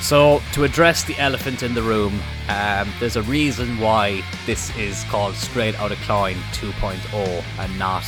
So, 0.00 0.42
to 0.54 0.64
address 0.64 1.04
the 1.04 1.16
elephant 1.18 1.62
in 1.62 1.74
the 1.74 1.82
room, 1.82 2.20
um, 2.48 2.90
there's 2.98 3.16
a 3.16 3.22
reason 3.22 3.78
why 3.78 4.22
this 4.46 4.74
is 4.76 5.04
called 5.04 5.34
Straight 5.34 5.78
Outta 5.78 5.96
Cloyne 6.06 6.38
2.0 6.52 7.44
and 7.58 7.78
not 7.78 8.04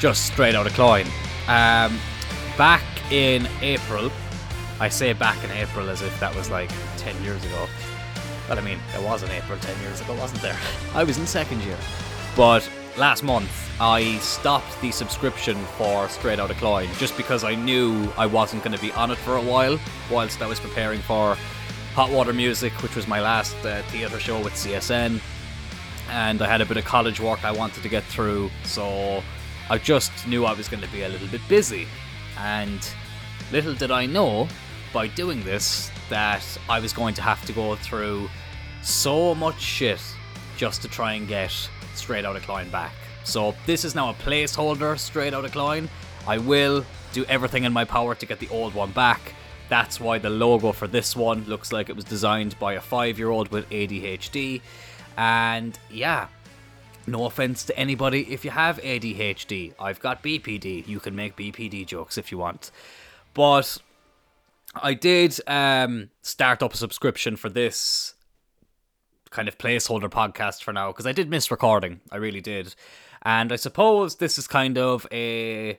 just 0.00 0.26
Straight 0.26 0.56
Outta 0.56 0.70
Cloyne. 0.70 1.06
Um, 1.46 1.98
back 2.58 2.82
in 3.12 3.48
April, 3.60 4.10
I 4.80 4.88
say 4.88 5.12
back 5.12 5.42
in 5.44 5.50
April 5.52 5.88
as 5.88 6.02
if 6.02 6.18
that 6.18 6.34
was 6.34 6.50
like 6.50 6.70
10 6.98 7.22
years 7.22 7.42
ago. 7.44 7.68
But 8.48 8.58
I 8.58 8.60
mean, 8.60 8.78
it 8.94 9.02
was 9.02 9.22
in 9.22 9.30
April 9.30 9.58
10 9.58 9.80
years 9.82 10.00
ago, 10.00 10.14
wasn't 10.14 10.42
there? 10.42 10.58
I 10.94 11.04
was 11.04 11.18
in 11.18 11.26
second 11.26 11.62
year. 11.62 11.78
But 12.36 12.68
last 12.96 13.22
month, 13.22 13.50
I 13.80 14.18
stopped 14.18 14.80
the 14.80 14.90
subscription 14.90 15.56
for 15.76 16.08
Straight 16.08 16.38
Outta 16.38 16.54
Cloyne 16.54 16.88
just 16.94 17.16
because 17.16 17.44
I 17.44 17.54
knew 17.54 18.10
I 18.16 18.26
wasn't 18.26 18.64
going 18.64 18.74
to 18.74 18.80
be 18.80 18.92
on 18.92 19.10
it 19.10 19.18
for 19.18 19.36
a 19.36 19.42
while 19.42 19.78
whilst 20.10 20.40
I 20.40 20.46
was 20.46 20.58
preparing 20.58 21.00
for 21.00 21.36
Hot 21.94 22.10
Water 22.10 22.32
Music, 22.32 22.72
which 22.82 22.96
was 22.96 23.06
my 23.06 23.20
last 23.20 23.54
uh, 23.64 23.82
theatre 23.88 24.18
show 24.18 24.42
with 24.42 24.54
CSN. 24.54 25.20
And 26.10 26.40
I 26.40 26.46
had 26.46 26.60
a 26.60 26.66
bit 26.66 26.76
of 26.76 26.84
college 26.84 27.20
work 27.20 27.44
I 27.44 27.52
wanted 27.52 27.82
to 27.82 27.88
get 27.88 28.04
through, 28.04 28.50
so 28.64 29.22
I 29.68 29.78
just 29.78 30.26
knew 30.26 30.44
I 30.44 30.54
was 30.54 30.68
going 30.68 30.82
to 30.82 30.90
be 30.90 31.02
a 31.02 31.08
little 31.08 31.28
bit 31.28 31.42
busy. 31.48 31.86
And 32.38 32.88
little 33.52 33.74
did 33.74 33.90
I 33.90 34.06
know 34.06 34.48
by 34.92 35.08
doing 35.08 35.42
this 35.42 35.90
that 36.08 36.44
I 36.68 36.80
was 36.80 36.92
going 36.92 37.14
to 37.14 37.22
have 37.22 37.44
to 37.46 37.52
go 37.52 37.76
through 37.76 38.30
so 38.82 39.34
much 39.34 39.60
shit 39.60 40.00
just 40.56 40.80
to 40.82 40.88
try 40.88 41.14
and 41.14 41.28
get 41.28 41.68
Straight 41.96 42.24
Outta 42.24 42.40
Cloyne 42.40 42.70
back. 42.70 42.92
So 43.24 43.54
this 43.66 43.84
is 43.84 43.94
now 43.94 44.10
a 44.10 44.14
placeholder 44.14 44.98
Straight 44.98 45.34
Outta 45.34 45.48
Cloyne. 45.48 45.88
I 46.26 46.38
will 46.38 46.84
do 47.12 47.24
everything 47.24 47.64
in 47.64 47.72
my 47.72 47.84
power 47.84 48.14
to 48.14 48.26
get 48.26 48.38
the 48.38 48.48
old 48.48 48.74
one 48.74 48.92
back. 48.92 49.34
That's 49.68 50.00
why 50.00 50.18
the 50.18 50.30
logo 50.30 50.72
for 50.72 50.86
this 50.86 51.16
one 51.16 51.44
looks 51.44 51.72
like 51.72 51.88
it 51.88 51.96
was 51.96 52.04
designed 52.04 52.58
by 52.58 52.74
a 52.74 52.80
five 52.80 53.18
year 53.18 53.30
old 53.30 53.48
with 53.48 53.68
ADHD. 53.70 54.60
And 55.16 55.78
yeah, 55.90 56.28
no 57.06 57.24
offense 57.24 57.64
to 57.64 57.78
anybody 57.78 58.32
if 58.32 58.44
you 58.44 58.50
have 58.50 58.78
ADHD. 58.78 59.74
I've 59.78 60.00
got 60.00 60.22
BPD. 60.22 60.86
You 60.86 61.00
can 61.00 61.16
make 61.16 61.36
BPD 61.36 61.86
jokes 61.86 62.18
if 62.18 62.30
you 62.30 62.38
want. 62.38 62.70
But 63.34 63.78
I 64.74 64.94
did 64.94 65.38
um, 65.46 66.10
start 66.22 66.62
up 66.62 66.74
a 66.74 66.76
subscription 66.76 67.36
for 67.36 67.48
this 67.48 68.14
kind 69.36 69.48
of 69.48 69.58
placeholder 69.58 70.08
podcast 70.08 70.62
for 70.62 70.72
now 70.72 70.90
because 70.90 71.06
I 71.06 71.12
did 71.12 71.28
miss 71.28 71.50
recording. 71.50 72.00
I 72.10 72.16
really 72.16 72.40
did. 72.40 72.74
And 73.20 73.52
I 73.52 73.56
suppose 73.56 74.16
this 74.16 74.38
is 74.38 74.48
kind 74.48 74.78
of 74.78 75.06
a 75.12 75.78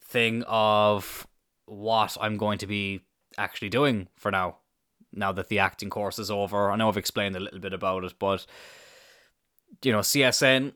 thing 0.00 0.44
of 0.48 1.26
what 1.66 2.16
I'm 2.22 2.38
going 2.38 2.56
to 2.58 2.66
be 2.66 3.02
actually 3.36 3.68
doing 3.68 4.08
for 4.16 4.30
now. 4.30 4.56
Now 5.12 5.30
that 5.32 5.48
the 5.48 5.58
acting 5.58 5.90
course 5.90 6.18
is 6.18 6.30
over, 6.30 6.70
I 6.70 6.76
know 6.76 6.88
I've 6.88 6.96
explained 6.96 7.36
a 7.36 7.40
little 7.40 7.60
bit 7.60 7.74
about 7.74 8.02
it, 8.02 8.14
but 8.18 8.46
you 9.82 9.92
know, 9.92 9.98
CSN 9.98 10.72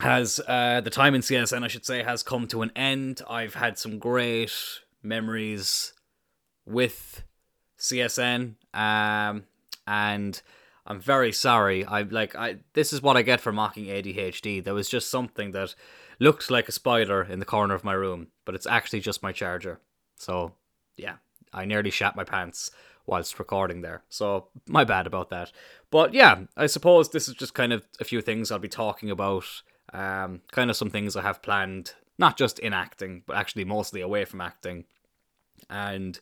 has 0.00 0.40
uh, 0.48 0.80
the 0.80 0.90
time 0.90 1.14
in 1.14 1.20
CSN, 1.20 1.62
I 1.62 1.68
should 1.68 1.84
say, 1.84 2.02
has 2.02 2.22
come 2.22 2.48
to 2.48 2.62
an 2.62 2.72
end. 2.74 3.20
I've 3.28 3.54
had 3.54 3.78
some 3.78 3.98
great 3.98 4.52
memories 5.02 5.92
with 6.64 7.22
CSN, 7.78 8.54
um, 8.72 9.44
and 9.86 10.40
I'm 10.86 11.00
very 11.00 11.32
sorry. 11.32 11.84
I 11.84 12.02
like 12.02 12.34
I 12.36 12.58
this 12.74 12.92
is 12.92 13.02
what 13.02 13.16
I 13.16 13.22
get 13.22 13.40
for 13.40 13.52
mocking 13.52 13.86
ADHD. 13.86 14.62
There 14.62 14.74
was 14.74 14.88
just 14.88 15.10
something 15.10 15.52
that 15.52 15.74
looked 16.20 16.50
like 16.50 16.68
a 16.68 16.72
spider 16.72 17.22
in 17.22 17.38
the 17.38 17.44
corner 17.46 17.74
of 17.74 17.84
my 17.84 17.94
room, 17.94 18.28
but 18.44 18.54
it's 18.54 18.66
actually 18.66 19.00
just 19.00 19.22
my 19.22 19.32
charger. 19.32 19.80
So 20.16 20.52
yeah, 20.96 21.16
I 21.52 21.64
nearly 21.64 21.90
shat 21.90 22.16
my 22.16 22.24
pants 22.24 22.70
whilst 23.06 23.38
recording 23.38 23.80
there. 23.80 24.02
So 24.08 24.48
my 24.66 24.84
bad 24.84 25.06
about 25.06 25.30
that. 25.30 25.52
But 25.90 26.14
yeah, 26.14 26.42
I 26.56 26.66
suppose 26.66 27.08
this 27.08 27.28
is 27.28 27.34
just 27.34 27.54
kind 27.54 27.72
of 27.72 27.86
a 28.00 28.04
few 28.04 28.20
things 28.20 28.50
I'll 28.50 28.58
be 28.58 28.68
talking 28.68 29.10
about. 29.10 29.44
Um, 29.92 30.40
kind 30.50 30.70
of 30.70 30.76
some 30.76 30.90
things 30.90 31.14
I 31.16 31.22
have 31.22 31.42
planned, 31.42 31.94
not 32.18 32.36
just 32.36 32.58
in 32.58 32.72
acting, 32.72 33.22
but 33.26 33.36
actually 33.36 33.64
mostly 33.64 34.00
away 34.00 34.24
from 34.24 34.40
acting. 34.40 34.84
And 35.70 36.18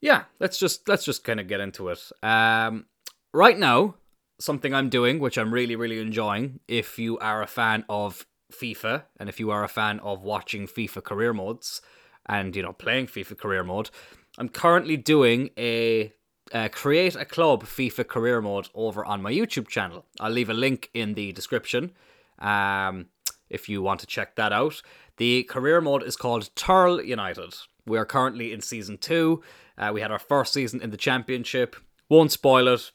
yeah, 0.00 0.24
let's 0.38 0.58
just 0.58 0.88
let's 0.88 1.04
just 1.04 1.24
kind 1.24 1.40
of 1.40 1.48
get 1.48 1.60
into 1.60 1.88
it. 1.88 2.00
Um, 2.22 2.86
right 3.34 3.58
now, 3.58 3.96
something 4.38 4.72
I'm 4.72 4.88
doing, 4.88 5.18
which 5.18 5.36
I'm 5.36 5.52
really 5.52 5.76
really 5.76 6.00
enjoying. 6.00 6.60
If 6.68 6.98
you 6.98 7.18
are 7.18 7.42
a 7.42 7.46
fan 7.46 7.84
of 7.88 8.26
FIFA 8.52 9.04
and 9.18 9.28
if 9.28 9.40
you 9.40 9.50
are 9.50 9.64
a 9.64 9.68
fan 9.68 10.00
of 10.00 10.22
watching 10.22 10.66
FIFA 10.66 11.02
career 11.02 11.32
modes 11.34 11.82
and 12.26 12.54
you 12.56 12.62
know 12.62 12.72
playing 12.72 13.08
FIFA 13.08 13.36
career 13.36 13.64
mode, 13.64 13.90
I'm 14.38 14.48
currently 14.48 14.96
doing 14.96 15.50
a 15.58 16.12
uh, 16.52 16.68
create 16.68 17.16
a 17.16 17.24
club 17.24 17.64
FIFA 17.64 18.06
career 18.06 18.40
mode 18.40 18.68
over 18.74 19.04
on 19.04 19.22
my 19.22 19.32
YouTube 19.32 19.68
channel. 19.68 20.06
I'll 20.20 20.30
leave 20.30 20.50
a 20.50 20.54
link 20.54 20.90
in 20.94 21.14
the 21.14 21.32
description 21.32 21.92
um, 22.38 23.06
if 23.50 23.68
you 23.68 23.82
want 23.82 24.00
to 24.00 24.06
check 24.06 24.36
that 24.36 24.52
out. 24.52 24.80
The 25.16 25.44
career 25.44 25.80
mode 25.80 26.02
is 26.02 26.16
called 26.16 26.50
Turl 26.54 27.02
United. 27.02 27.54
We 27.86 27.98
are 27.98 28.04
currently 28.04 28.52
in 28.52 28.60
season 28.60 28.98
two. 28.98 29.42
Uh, 29.76 29.90
we 29.92 30.00
had 30.00 30.10
our 30.10 30.18
first 30.18 30.52
season 30.52 30.80
in 30.80 30.90
the 30.90 30.96
championship. 30.96 31.76
Won't 32.08 32.32
spoil 32.32 32.68
it. 32.68 32.90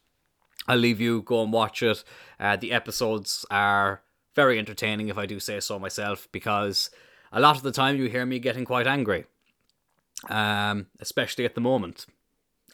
I'll 0.70 0.78
leave 0.78 1.02
you 1.02 1.24
go 1.24 1.42
and 1.42 1.52
watch 1.52 1.82
it. 1.82 2.04
Uh, 2.40 2.56
the 2.56 2.72
episodes 2.72 3.44
are 3.50 4.04
very 4.36 4.60
entertaining, 4.60 5.10
if 5.10 5.18
I 5.18 5.26
do 5.26 5.40
say 5.40 5.60
so 5.60 5.80
myself, 5.80 6.28
because 6.32 6.92
a 7.32 7.40
lot 7.40 7.58
of 7.58 7.64
the 7.64 7.72
time 7.72 7.98
you 7.98 8.08
hear 8.08 8.24
me 8.24 8.38
getting 8.38 8.66
quite 8.66 8.86
angry, 8.86 9.26
um, 10.30 10.86
especially 11.00 11.44
at 11.44 11.56
the 11.56 11.62
moment. 11.62 12.06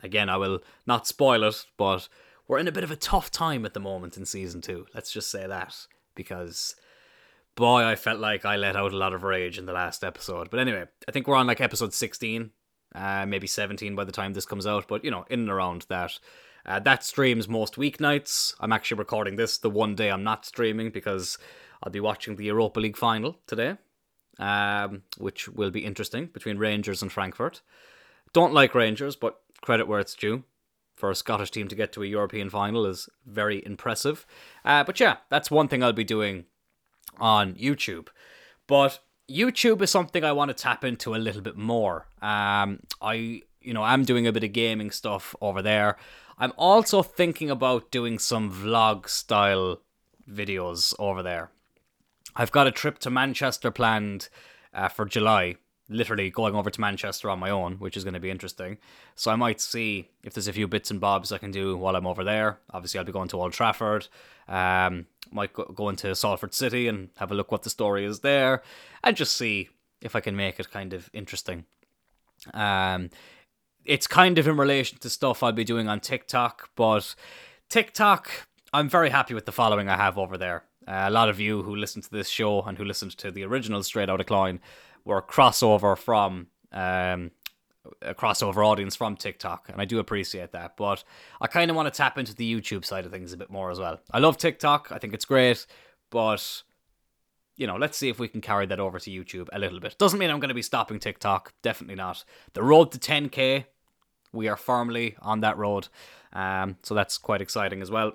Again, 0.03 0.27
I 0.29 0.35
will 0.35 0.59
not 0.85 1.07
spoil 1.07 1.43
it, 1.45 1.65
but 1.77 2.09
we're 2.49 2.59
in 2.59 2.67
a 2.67 2.71
bit 2.73 2.83
of 2.83 2.91
a 2.91 2.97
tough 2.97 3.31
time 3.31 3.65
at 3.65 3.73
the 3.73 3.79
moment 3.79 4.17
in 4.17 4.25
season 4.25 4.59
two. 4.59 4.87
Let's 4.93 5.11
just 5.11 5.31
say 5.31 5.47
that 5.47 5.87
because 6.15 6.75
boy, 7.55 7.81
I 7.85 7.95
felt 7.95 8.19
like 8.19 8.43
I 8.43 8.57
let 8.57 8.75
out 8.75 8.91
a 8.91 8.97
lot 8.97 9.13
of 9.13 9.23
rage 9.23 9.57
in 9.57 9.67
the 9.67 9.73
last 9.73 10.03
episode. 10.03 10.49
But 10.49 10.59
anyway, 10.59 10.83
I 11.07 11.11
think 11.13 11.27
we're 11.27 11.37
on 11.37 11.47
like 11.47 11.61
episode 11.61 11.93
16, 11.93 12.51
uh, 12.93 13.25
maybe 13.25 13.47
17 13.47 13.95
by 13.95 14.03
the 14.03 14.11
time 14.11 14.33
this 14.33 14.45
comes 14.45 14.67
out, 14.67 14.89
but 14.89 15.05
you 15.05 15.11
know, 15.11 15.25
in 15.29 15.39
and 15.39 15.49
around 15.49 15.85
that. 15.87 16.19
Uh, 16.65 16.79
that 16.79 17.03
streams 17.03 17.47
most 17.47 17.75
weeknights. 17.75 18.55
I'm 18.59 18.73
actually 18.73 18.97
recording 18.97 19.35
this 19.35 19.57
the 19.57 19.69
one 19.69 19.95
day 19.95 20.09
I'm 20.09 20.23
not 20.23 20.45
streaming 20.45 20.89
because 20.89 21.37
I'll 21.83 21.91
be 21.91 21.99
watching 21.99 22.35
the 22.35 22.45
Europa 22.45 22.79
League 22.79 22.97
final 22.97 23.37
today, 23.45 23.77
um, 24.39 25.03
which 25.17 25.47
will 25.47 25.71
be 25.71 25.85
interesting 25.85 26.27
between 26.27 26.57
Rangers 26.57 27.01
and 27.01 27.11
Frankfurt. 27.11 27.61
Don't 28.33 28.53
like 28.53 28.73
Rangers, 28.73 29.15
but 29.15 29.41
credit 29.61 29.87
where 29.87 29.99
it's 29.99 30.15
due. 30.15 30.43
For 30.95 31.11
a 31.11 31.15
Scottish 31.15 31.51
team 31.51 31.67
to 31.67 31.75
get 31.75 31.91
to 31.93 32.03
a 32.03 32.07
European 32.07 32.49
final 32.49 32.85
is 32.85 33.09
very 33.25 33.63
impressive. 33.65 34.25
Uh, 34.63 34.83
but 34.83 34.99
yeah, 34.99 35.17
that's 35.29 35.51
one 35.51 35.67
thing 35.67 35.83
I'll 35.83 35.93
be 35.93 36.05
doing 36.05 36.45
on 37.19 37.53
YouTube. 37.55 38.07
But 38.65 38.99
YouTube 39.29 39.81
is 39.81 39.91
something 39.91 40.23
I 40.23 40.31
want 40.31 40.49
to 40.49 40.55
tap 40.55 40.83
into 40.85 41.13
a 41.13 41.17
little 41.17 41.41
bit 41.41 41.57
more. 41.57 42.07
Um, 42.21 42.79
I, 43.01 43.41
you 43.61 43.73
know, 43.73 43.83
I'm 43.83 44.03
doing 44.03 44.25
a 44.25 44.31
bit 44.31 44.45
of 44.45 44.53
gaming 44.53 44.89
stuff 44.89 45.35
over 45.41 45.61
there. 45.61 45.97
I'm 46.37 46.53
also 46.57 47.01
thinking 47.01 47.49
about 47.49 47.91
doing 47.91 48.19
some 48.19 48.51
vlog 48.51 49.07
style 49.07 49.81
videos 50.29 50.93
over 50.99 51.23
there. 51.23 51.51
I've 52.35 52.51
got 52.51 52.67
a 52.67 52.71
trip 52.71 52.99
to 52.99 53.09
Manchester 53.09 53.71
planned 53.71 54.27
uh, 54.73 54.89
for 54.89 55.05
July, 55.05 55.55
literally 55.87 56.29
going 56.29 56.53
over 56.53 56.69
to 56.69 56.81
Manchester 56.81 57.29
on 57.29 57.39
my 57.39 57.49
own, 57.49 57.75
which 57.75 57.95
is 57.95 58.03
going 58.03 58.15
to 58.15 58.19
be 58.19 58.29
interesting. 58.29 58.77
So 59.15 59.31
I 59.31 59.37
might 59.37 59.61
see 59.61 60.09
if 60.23 60.33
there's 60.33 60.49
a 60.49 60.53
few 60.53 60.67
bits 60.67 60.91
and 60.91 60.99
bobs 60.99 61.31
I 61.31 61.37
can 61.37 61.51
do 61.51 61.77
while 61.77 61.95
I'm 61.95 62.07
over 62.07 62.25
there. 62.25 62.59
Obviously, 62.71 62.97
I'll 62.97 63.05
be 63.05 63.13
going 63.13 63.29
to 63.29 63.41
Old 63.41 63.53
Trafford. 63.53 64.07
Um, 64.49 65.05
might 65.31 65.53
go, 65.53 65.89
into 65.89 66.13
Salford 66.15 66.53
City 66.53 66.87
and 66.87 67.09
have 67.17 67.31
a 67.31 67.35
look 67.35 67.51
what 67.51 67.63
the 67.63 67.69
story 67.69 68.05
is 68.05 68.19
there, 68.19 68.61
and 69.03 69.17
just 69.17 69.35
see 69.35 69.69
if 70.01 70.15
I 70.15 70.19
can 70.19 70.35
make 70.35 70.59
it 70.59 70.69
kind 70.69 70.93
of 70.93 71.09
interesting. 71.13 71.65
Um, 72.53 73.09
it's 73.85 74.07
kind 74.07 74.37
of 74.37 74.47
in 74.47 74.57
relation 74.57 74.97
to 74.99 75.09
stuff 75.09 75.43
I'll 75.43 75.51
be 75.51 75.63
doing 75.63 75.87
on 75.87 75.99
TikTok, 75.99 76.69
but 76.75 77.15
TikTok, 77.69 78.47
I'm 78.73 78.89
very 78.89 79.09
happy 79.09 79.33
with 79.33 79.45
the 79.45 79.51
following 79.51 79.89
I 79.89 79.97
have 79.97 80.17
over 80.17 80.37
there. 80.37 80.63
Uh, 80.87 81.05
a 81.07 81.11
lot 81.11 81.29
of 81.29 81.39
you 81.39 81.63
who 81.63 81.75
listened 81.75 82.03
to 82.05 82.11
this 82.11 82.29
show 82.29 82.61
and 82.61 82.77
who 82.77 82.83
listened 82.83 83.17
to 83.17 83.31
the 83.31 83.43
original 83.43 83.81
Straight 83.83 84.09
Outta 84.09 84.23
Cloyne 84.23 84.59
were 85.03 85.21
crossover 85.21 85.97
from 85.97 86.47
um, 86.71 87.31
a 88.01 88.13
crossover 88.13 88.65
audience 88.65 88.95
from 88.95 89.15
TikTok, 89.15 89.69
and 89.69 89.81
I 89.81 89.85
do 89.85 89.99
appreciate 89.99 90.51
that. 90.51 90.77
But 90.77 91.03
I 91.41 91.47
kind 91.47 91.69
of 91.69 91.77
want 91.77 91.91
to 91.91 91.95
tap 91.95 92.17
into 92.17 92.35
the 92.35 92.53
YouTube 92.53 92.85
side 92.85 93.05
of 93.05 93.11
things 93.11 93.33
a 93.33 93.37
bit 93.37 93.49
more 93.49 93.71
as 93.71 93.79
well. 93.79 93.99
I 94.11 94.19
love 94.19 94.37
TikTok, 94.37 94.91
I 94.91 94.97
think 94.97 95.13
it's 95.13 95.25
great, 95.25 95.65
but 96.09 96.63
you 97.57 97.67
know, 97.67 97.77
let's 97.77 97.97
see 97.97 98.09
if 98.09 98.19
we 98.19 98.27
can 98.27 98.41
carry 98.41 98.65
that 98.65 98.79
over 98.79 98.99
to 98.99 99.09
YouTube 99.09 99.47
a 99.53 99.59
little 99.59 99.79
bit. 99.79 99.97
Doesn't 99.97 100.19
mean 100.19 100.29
I'm 100.29 100.39
going 100.39 100.49
to 100.49 100.55
be 100.55 100.61
stopping 100.61 100.99
TikTok, 100.99 101.53
definitely 101.63 101.95
not. 101.95 102.25
The 102.53 102.63
road 102.63 102.91
to 102.91 102.99
10k, 102.99 103.65
we 104.35 104.47
are 104.47 104.57
firmly 104.57 105.15
on 105.21 105.41
that 105.41 105.57
road, 105.57 105.87
um, 106.33 106.77
so 106.83 106.93
that's 106.93 107.17
quite 107.17 107.41
exciting 107.41 107.81
as 107.81 107.89
well. 107.89 108.13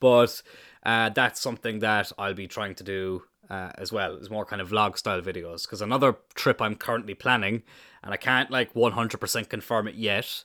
But 0.00 0.42
uh, 0.84 1.10
that's 1.10 1.40
something 1.40 1.80
that 1.80 2.12
I'll 2.18 2.34
be 2.34 2.46
trying 2.46 2.74
to 2.76 2.84
do 2.84 3.22
uh, 3.50 3.70
as 3.76 3.92
well 3.92 4.16
is 4.16 4.30
more 4.30 4.44
kind 4.44 4.60
of 4.60 4.70
vlog 4.70 4.98
style 4.98 5.22
videos 5.22 5.62
because 5.62 5.80
another 5.80 6.16
trip 6.34 6.60
I'm 6.60 6.74
currently 6.74 7.14
planning 7.14 7.62
and 8.02 8.12
I 8.12 8.16
can't 8.16 8.50
like 8.50 8.74
100% 8.74 9.48
confirm 9.48 9.88
it 9.88 9.94
yet 9.94 10.44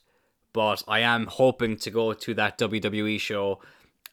but 0.54 0.82
I 0.88 1.00
am 1.00 1.26
hoping 1.26 1.76
to 1.78 1.90
go 1.90 2.14
to 2.14 2.34
that 2.34 2.56
WWE 2.56 3.20
show. 3.20 3.60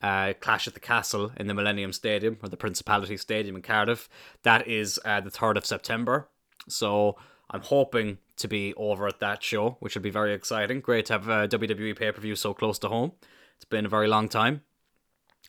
Uh, 0.02 0.34
Clash 0.40 0.68
at 0.68 0.74
the 0.74 0.80
Castle 0.80 1.32
in 1.38 1.46
the 1.46 1.54
Millennium 1.54 1.94
Stadium 1.94 2.36
or 2.42 2.50
the 2.50 2.58
Principality 2.58 3.16
Stadium 3.18 3.56
in 3.56 3.62
Cardiff. 3.62 4.10
That 4.42 4.68
is 4.68 5.00
uh, 5.06 5.22
the 5.22 5.30
3rd 5.30 5.58
of 5.58 5.66
September. 5.66 6.28
So 6.68 7.18
I'm 7.52 7.62
hoping 7.62 8.18
to 8.38 8.48
be 8.48 8.74
over 8.76 9.08
at 9.08 9.20
that 9.20 9.44
show, 9.44 9.78
which 9.80 9.96
will 9.96 10.02
be 10.02 10.10
very 10.10 10.34
exciting. 10.34 10.80
Great 10.80 11.06
to 11.08 11.14
have 11.14 11.28
a 11.28 11.48
WWE 11.48 11.96
pay 11.98 12.12
per 12.12 12.22
view 12.22 12.36
so 12.36 12.54
close 12.54 12.80
to 12.80 12.88
home. 12.88 13.12
It's 13.58 13.66
been 13.66 13.86
a 13.86 13.90
very 13.90 14.08
long 14.08 14.30
time. 14.30 14.62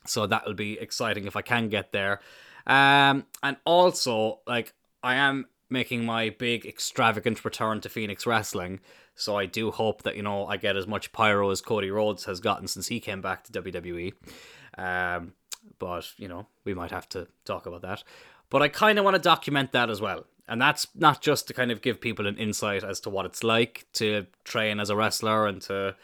So 0.04 0.26
that 0.26 0.44
will 0.46 0.54
be 0.54 0.78
exciting 0.78 1.26
if 1.26 1.36
I 1.36 1.42
can 1.42 1.68
get 1.68 1.92
there. 1.92 2.20
Um, 2.66 3.26
and 3.42 3.56
also, 3.64 4.40
like, 4.46 4.74
I 5.02 5.14
am 5.14 5.46
making 5.70 6.04
my 6.04 6.30
big 6.30 6.66
extravagant 6.66 7.44
return 7.44 7.80
to 7.80 7.88
Phoenix 7.88 8.26
Wrestling. 8.26 8.80
So 9.14 9.36
I 9.36 9.46
do 9.46 9.70
hope 9.70 10.02
that, 10.02 10.16
you 10.16 10.22
know, 10.22 10.46
I 10.46 10.56
get 10.56 10.76
as 10.76 10.86
much 10.86 11.12
pyro 11.12 11.50
as 11.50 11.60
Cody 11.60 11.90
Rhodes 11.90 12.24
has 12.24 12.40
gotten 12.40 12.66
since 12.66 12.88
he 12.88 13.00
came 13.00 13.20
back 13.20 13.44
to 13.44 13.52
WWE. 13.62 14.12
Um, 14.76 15.34
but, 15.78 16.12
you 16.16 16.28
know, 16.28 16.46
we 16.64 16.74
might 16.74 16.90
have 16.90 17.08
to 17.10 17.28
talk 17.44 17.66
about 17.66 17.82
that. 17.82 18.02
But 18.50 18.62
I 18.62 18.68
kind 18.68 18.98
of 18.98 19.04
want 19.04 19.14
to 19.14 19.22
document 19.22 19.72
that 19.72 19.88
as 19.88 20.00
well. 20.00 20.26
And 20.48 20.60
that's 20.60 20.86
not 20.94 21.22
just 21.22 21.46
to 21.48 21.54
kind 21.54 21.70
of 21.70 21.82
give 21.82 22.00
people 22.00 22.26
an 22.26 22.36
insight 22.36 22.84
as 22.84 23.00
to 23.00 23.10
what 23.10 23.26
it's 23.26 23.44
like 23.44 23.86
to 23.94 24.26
train 24.44 24.80
as 24.80 24.90
a 24.90 24.96
wrestler 24.96 25.46
and 25.46 25.62
to 25.62 25.94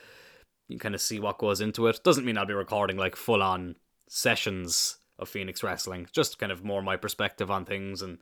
kind 0.79 0.95
of 0.95 1.01
see 1.01 1.19
what 1.19 1.39
goes 1.39 1.61
into 1.61 1.87
it. 1.87 2.05
Doesn't 2.05 2.25
mean 2.25 2.39
I'll 2.39 2.47
be 2.47 2.55
recording 2.55 2.97
like 2.97 3.17
full 3.17 3.43
on 3.43 3.77
sessions 4.09 4.99
of 5.19 5.29
Phoenix 5.29 5.63
Wrestling. 5.63 6.07
Just 6.13 6.39
kind 6.39 6.53
of 6.53 6.65
more 6.65 6.83
my 6.83 6.97
perspective 6.97 7.51
on 7.51 7.65
things 7.65 8.03
and 8.03 8.19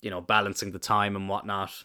you 0.00 0.10
know 0.10 0.20
balancing 0.20 0.72
the 0.72 0.78
time 0.78 1.16
and 1.16 1.28
whatnot. 1.28 1.84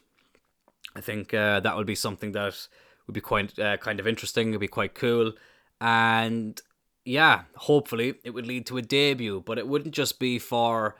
I 0.95 1.01
think 1.01 1.33
uh, 1.33 1.59
that 1.59 1.75
would 1.75 1.87
be 1.87 1.95
something 1.95 2.31
that 2.31 2.67
would 3.05 3.13
be 3.13 3.21
quite 3.21 3.57
uh, 3.59 3.77
kind 3.77 3.99
of 3.99 4.07
interesting. 4.07 4.49
It'd 4.49 4.61
be 4.61 4.67
quite 4.67 4.95
cool, 4.95 5.33
and 5.81 6.59
yeah, 7.05 7.43
hopefully 7.55 8.15
it 8.23 8.31
would 8.31 8.47
lead 8.47 8.65
to 8.67 8.77
a 8.77 8.81
debut. 8.81 9.43
But 9.45 9.57
it 9.57 9.67
wouldn't 9.67 9.93
just 9.93 10.19
be 10.19 10.39
for 10.39 10.95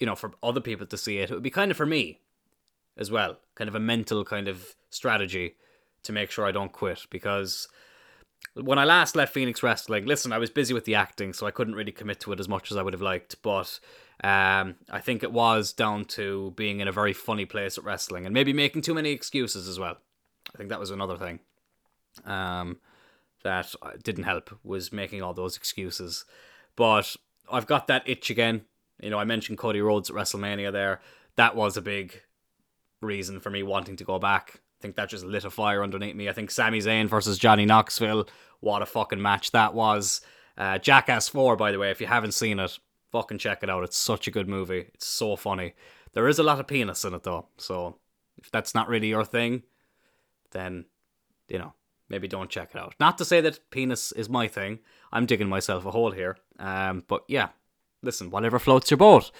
you 0.00 0.06
know 0.06 0.16
for 0.16 0.32
other 0.42 0.60
people 0.60 0.86
to 0.86 0.98
see 0.98 1.18
it. 1.18 1.30
It 1.30 1.34
would 1.34 1.42
be 1.42 1.50
kind 1.50 1.70
of 1.70 1.76
for 1.76 1.86
me 1.86 2.20
as 2.96 3.10
well, 3.10 3.38
kind 3.54 3.68
of 3.68 3.74
a 3.74 3.80
mental 3.80 4.24
kind 4.24 4.48
of 4.48 4.74
strategy 4.90 5.54
to 6.02 6.12
make 6.12 6.30
sure 6.30 6.46
I 6.46 6.52
don't 6.52 6.72
quit 6.72 7.06
because 7.10 7.68
when 8.54 8.78
I 8.78 8.84
last 8.84 9.14
left 9.14 9.32
Phoenix 9.32 9.62
Wrestling, 9.62 10.06
listen, 10.06 10.32
I 10.32 10.38
was 10.38 10.50
busy 10.50 10.74
with 10.74 10.84
the 10.84 10.94
acting, 10.94 11.32
so 11.32 11.46
I 11.46 11.50
couldn't 11.50 11.74
really 11.74 11.92
commit 11.92 12.20
to 12.20 12.32
it 12.32 12.40
as 12.40 12.48
much 12.48 12.70
as 12.70 12.76
I 12.76 12.82
would 12.82 12.94
have 12.94 13.02
liked. 13.02 13.36
But 13.42 13.78
um, 14.24 14.76
I 14.90 15.00
think 15.00 15.22
it 15.22 15.32
was 15.32 15.72
down 15.72 16.04
to 16.06 16.52
being 16.56 16.80
in 16.80 16.88
a 16.88 16.92
very 16.92 17.12
funny 17.12 17.44
place 17.44 17.78
at 17.78 17.84
wrestling 17.84 18.26
and 18.26 18.34
maybe 18.34 18.52
making 18.52 18.82
too 18.82 18.94
many 18.94 19.10
excuses 19.10 19.68
as 19.68 19.78
well. 19.78 19.98
I 20.52 20.58
think 20.58 20.70
that 20.70 20.80
was 20.80 20.90
another 20.90 21.16
thing 21.16 21.40
um, 22.24 22.78
that 23.44 23.74
didn't 24.02 24.24
help 24.24 24.50
was 24.64 24.92
making 24.92 25.22
all 25.22 25.34
those 25.34 25.56
excuses. 25.56 26.24
But 26.76 27.14
I've 27.50 27.66
got 27.66 27.86
that 27.86 28.08
itch 28.08 28.30
again. 28.30 28.62
You 29.02 29.10
know, 29.10 29.18
I 29.18 29.24
mentioned 29.24 29.58
Cody 29.58 29.80
Rhodes 29.80 30.10
at 30.10 30.16
WrestleMania 30.16 30.72
there. 30.72 31.00
That 31.36 31.56
was 31.56 31.76
a 31.76 31.82
big 31.82 32.20
reason 33.00 33.40
for 33.40 33.50
me 33.50 33.62
wanting 33.62 33.96
to 33.96 34.04
go 34.04 34.18
back. 34.18 34.60
I 34.80 34.82
think 34.82 34.96
that 34.96 35.08
just 35.08 35.24
lit 35.24 35.44
a 35.44 35.50
fire 35.50 35.82
underneath 35.82 36.14
me. 36.14 36.28
I 36.28 36.32
think 36.32 36.50
Sami 36.50 36.78
Zayn 36.78 37.08
versus 37.08 37.38
Johnny 37.38 37.66
Knoxville, 37.66 38.28
what 38.60 38.82
a 38.82 38.86
fucking 38.86 39.20
match 39.20 39.50
that 39.52 39.74
was. 39.74 40.20
Uh, 40.56 40.78
Jackass 40.78 41.28
4, 41.28 41.56
by 41.56 41.72
the 41.72 41.78
way, 41.78 41.90
if 41.90 42.00
you 42.00 42.06
haven't 42.06 42.32
seen 42.32 42.58
it, 42.58 42.78
fucking 43.12 43.38
check 43.38 43.62
it 43.62 43.70
out. 43.70 43.84
It's 43.84 43.96
such 43.96 44.26
a 44.26 44.30
good 44.30 44.48
movie. 44.48 44.90
It's 44.94 45.06
so 45.06 45.36
funny. 45.36 45.74
There 46.12 46.28
is 46.28 46.38
a 46.38 46.42
lot 46.42 46.60
of 46.60 46.66
penis 46.66 47.04
in 47.04 47.14
it, 47.14 47.22
though. 47.22 47.46
So 47.56 47.98
if 48.38 48.50
that's 48.50 48.74
not 48.74 48.88
really 48.88 49.08
your 49.08 49.24
thing, 49.24 49.62
then, 50.52 50.86
you 51.48 51.58
know, 51.58 51.74
maybe 52.08 52.28
don't 52.28 52.50
check 52.50 52.70
it 52.74 52.80
out. 52.80 52.94
Not 52.98 53.18
to 53.18 53.24
say 53.24 53.40
that 53.40 53.70
penis 53.70 54.12
is 54.12 54.28
my 54.28 54.48
thing. 54.48 54.80
I'm 55.12 55.26
digging 55.26 55.48
myself 55.48 55.86
a 55.86 55.90
hole 55.90 56.10
here. 56.10 56.36
Um, 56.58 57.04
but 57.06 57.24
yeah, 57.28 57.50
listen, 58.02 58.30
whatever 58.30 58.58
floats 58.58 58.90
your 58.90 58.98
boat. 58.98 59.30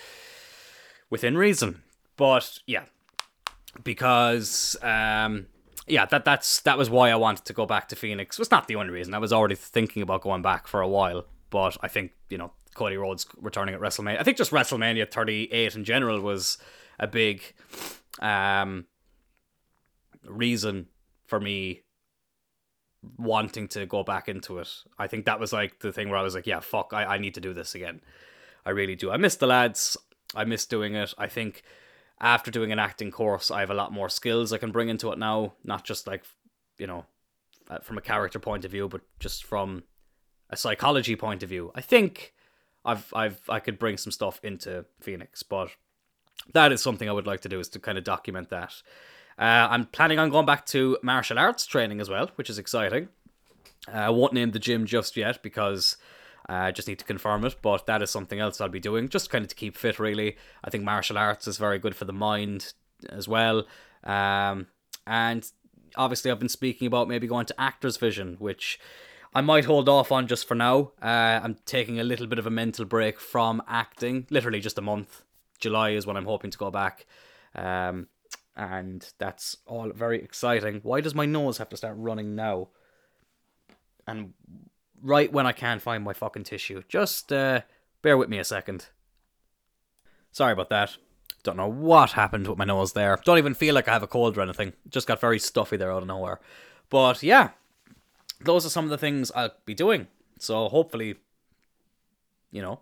Within 1.08 1.36
reason. 1.36 1.82
But 2.16 2.58
yeah, 2.66 2.84
because 3.82 4.76
um, 4.82 5.46
yeah, 5.86 6.06
that 6.06 6.24
that's 6.24 6.60
that 6.62 6.78
was 6.78 6.88
why 6.90 7.10
I 7.10 7.16
wanted 7.16 7.44
to 7.46 7.52
go 7.52 7.66
back 7.66 7.88
to 7.88 7.96
Phoenix. 7.96 8.38
It 8.38 8.40
was 8.40 8.50
not 8.50 8.68
the 8.68 8.76
only 8.76 8.92
reason. 8.92 9.14
I 9.14 9.18
was 9.18 9.32
already 9.32 9.54
thinking 9.54 10.02
about 10.02 10.22
going 10.22 10.42
back 10.42 10.66
for 10.66 10.80
a 10.80 10.88
while, 10.88 11.26
but 11.50 11.76
I 11.80 11.88
think 11.88 12.12
you 12.28 12.38
know 12.38 12.52
Cody 12.74 12.96
Rhodes 12.96 13.26
returning 13.38 13.74
at 13.74 13.80
WrestleMania. 13.80 14.20
I 14.20 14.22
think 14.22 14.36
just 14.36 14.52
WrestleMania 14.52 15.10
38 15.10 15.74
in 15.74 15.84
general 15.84 16.20
was 16.20 16.58
a 16.98 17.06
big 17.06 17.42
um, 18.20 18.86
reason 20.24 20.86
for 21.26 21.40
me 21.40 21.82
wanting 23.16 23.66
to 23.68 23.86
go 23.86 24.02
back 24.04 24.28
into 24.28 24.58
it. 24.58 24.68
I 24.98 25.06
think 25.06 25.24
that 25.24 25.40
was 25.40 25.52
like 25.52 25.80
the 25.80 25.92
thing 25.92 26.10
where 26.10 26.18
I 26.18 26.22
was 26.22 26.34
like, 26.34 26.46
yeah, 26.46 26.60
fuck, 26.60 26.92
I, 26.92 27.04
I 27.04 27.18
need 27.18 27.34
to 27.34 27.40
do 27.40 27.54
this 27.54 27.74
again. 27.74 28.00
I 28.64 28.70
really 28.70 28.96
do. 28.96 29.10
I 29.10 29.16
miss 29.16 29.36
the 29.36 29.46
lads. 29.46 29.96
I 30.34 30.44
miss 30.44 30.66
doing 30.66 30.94
it. 30.94 31.14
I 31.18 31.26
think 31.26 31.62
after 32.20 32.50
doing 32.50 32.72
an 32.72 32.78
acting 32.78 33.10
course, 33.10 33.50
I 33.50 33.60
have 33.60 33.70
a 33.70 33.74
lot 33.74 33.92
more 33.92 34.08
skills 34.08 34.52
I 34.52 34.58
can 34.58 34.72
bring 34.72 34.88
into 34.88 35.10
it 35.10 35.18
now. 35.18 35.54
Not 35.64 35.84
just 35.84 36.06
like, 36.06 36.24
you 36.78 36.86
know, 36.86 37.06
uh, 37.68 37.78
from 37.78 37.98
a 37.98 38.02
character 38.02 38.38
point 38.38 38.64
of 38.64 38.70
view, 38.70 38.88
but 38.88 39.00
just 39.18 39.44
from 39.44 39.84
a 40.50 40.56
psychology 40.56 41.16
point 41.16 41.42
of 41.42 41.48
view. 41.48 41.72
I 41.74 41.80
think 41.80 42.34
I've 42.84 43.12
I've 43.14 43.40
I 43.48 43.60
could 43.60 43.78
bring 43.78 43.96
some 43.96 44.12
stuff 44.12 44.40
into 44.42 44.84
Phoenix, 45.00 45.42
but 45.42 45.70
that 46.52 46.72
is 46.72 46.82
something 46.82 47.08
I 47.08 47.12
would 47.12 47.26
like 47.26 47.40
to 47.42 47.48
do 47.48 47.60
is 47.60 47.68
to 47.70 47.78
kind 47.78 47.98
of 47.98 48.04
document 48.04 48.50
that. 48.50 48.74
Uh, 49.38 49.68
I'm 49.70 49.86
planning 49.86 50.18
on 50.18 50.30
going 50.30 50.46
back 50.46 50.66
to 50.66 50.98
martial 51.02 51.38
arts 51.38 51.64
training 51.64 52.00
as 52.00 52.10
well, 52.10 52.30
which 52.34 52.50
is 52.50 52.58
exciting. 52.58 53.08
Uh, 53.88 53.98
I 53.98 54.10
won't 54.10 54.34
name 54.34 54.50
the 54.50 54.58
gym 54.58 54.84
just 54.84 55.16
yet 55.16 55.42
because 55.42 55.96
I 56.46 56.68
uh, 56.68 56.72
just 56.72 56.88
need 56.88 56.98
to 56.98 57.04
confirm 57.04 57.44
it, 57.44 57.56
but 57.62 57.86
that 57.86 58.02
is 58.02 58.10
something 58.10 58.40
else 58.40 58.60
I'll 58.60 58.68
be 58.68 58.80
doing, 58.80 59.08
just 59.08 59.30
kind 59.30 59.44
of 59.44 59.48
to 59.48 59.54
keep 59.54 59.76
fit, 59.76 59.98
really. 59.98 60.36
I 60.64 60.70
think 60.70 60.84
martial 60.84 61.18
arts 61.18 61.46
is 61.46 61.58
very 61.58 61.78
good 61.78 61.94
for 61.94 62.04
the 62.04 62.12
mind 62.12 62.72
as 63.08 63.28
well. 63.28 63.64
Um, 64.02 64.66
and 65.06 65.46
obviously, 65.96 66.30
I've 66.30 66.38
been 66.38 66.48
speaking 66.48 66.86
about 66.86 67.08
maybe 67.08 67.26
going 67.26 67.46
to 67.46 67.60
Actors 67.60 67.96
Vision, 67.96 68.36
which 68.38 68.80
I 69.34 69.40
might 69.42 69.64
hold 69.64 69.88
off 69.88 70.10
on 70.10 70.26
just 70.26 70.46
for 70.46 70.54
now. 70.54 70.92
Uh, 71.00 71.40
I'm 71.42 71.56
taking 71.66 72.00
a 72.00 72.04
little 72.04 72.26
bit 72.26 72.38
of 72.38 72.46
a 72.46 72.50
mental 72.50 72.84
break 72.84 73.20
from 73.20 73.62
acting, 73.68 74.26
literally 74.30 74.60
just 74.60 74.78
a 74.78 74.82
month. 74.82 75.22
July 75.60 75.90
is 75.90 76.06
when 76.06 76.16
I'm 76.16 76.24
hoping 76.24 76.50
to 76.50 76.58
go 76.58 76.70
back. 76.70 77.06
Um, 77.54 78.08
and 78.56 79.08
that's 79.18 79.56
all 79.66 79.90
very 79.90 80.22
exciting. 80.22 80.80
Why 80.82 81.00
does 81.00 81.14
my 81.14 81.26
nose 81.26 81.58
have 81.58 81.68
to 81.68 81.76
start 81.76 81.94
running 81.96 82.34
now? 82.34 82.68
And 84.06 84.34
right 85.02 85.32
when 85.32 85.46
I 85.46 85.52
can't 85.52 85.82
find 85.82 86.04
my 86.04 86.12
fucking 86.12 86.44
tissue. 86.44 86.82
Just 86.88 87.32
uh, 87.32 87.62
bear 88.02 88.16
with 88.16 88.28
me 88.28 88.38
a 88.38 88.44
second. 88.44 88.86
Sorry 90.32 90.52
about 90.52 90.70
that. 90.70 90.96
Don't 91.42 91.56
know 91.56 91.70
what 91.70 92.12
happened 92.12 92.46
with 92.46 92.58
my 92.58 92.64
nose 92.64 92.92
there. 92.92 93.18
Don't 93.24 93.38
even 93.38 93.54
feel 93.54 93.74
like 93.74 93.88
I 93.88 93.92
have 93.92 94.02
a 94.02 94.06
cold 94.06 94.36
or 94.36 94.42
anything. 94.42 94.74
Just 94.88 95.06
got 95.06 95.20
very 95.20 95.38
stuffy 95.38 95.76
there 95.76 95.90
out 95.90 96.02
of 96.02 96.08
nowhere. 96.08 96.40
But 96.90 97.22
yeah, 97.22 97.50
those 98.40 98.66
are 98.66 98.70
some 98.70 98.84
of 98.84 98.90
the 98.90 98.98
things 98.98 99.32
I'll 99.34 99.54
be 99.64 99.74
doing. 99.74 100.08
So 100.38 100.68
hopefully, 100.68 101.16
you 102.50 102.60
know, 102.60 102.80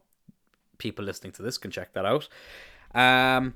people 0.79 1.05
listening 1.05 1.33
to 1.33 1.43
this 1.43 1.59
can 1.59 1.71
check 1.71 1.93
that 1.93 2.05
out. 2.05 2.29
Um, 2.95 3.55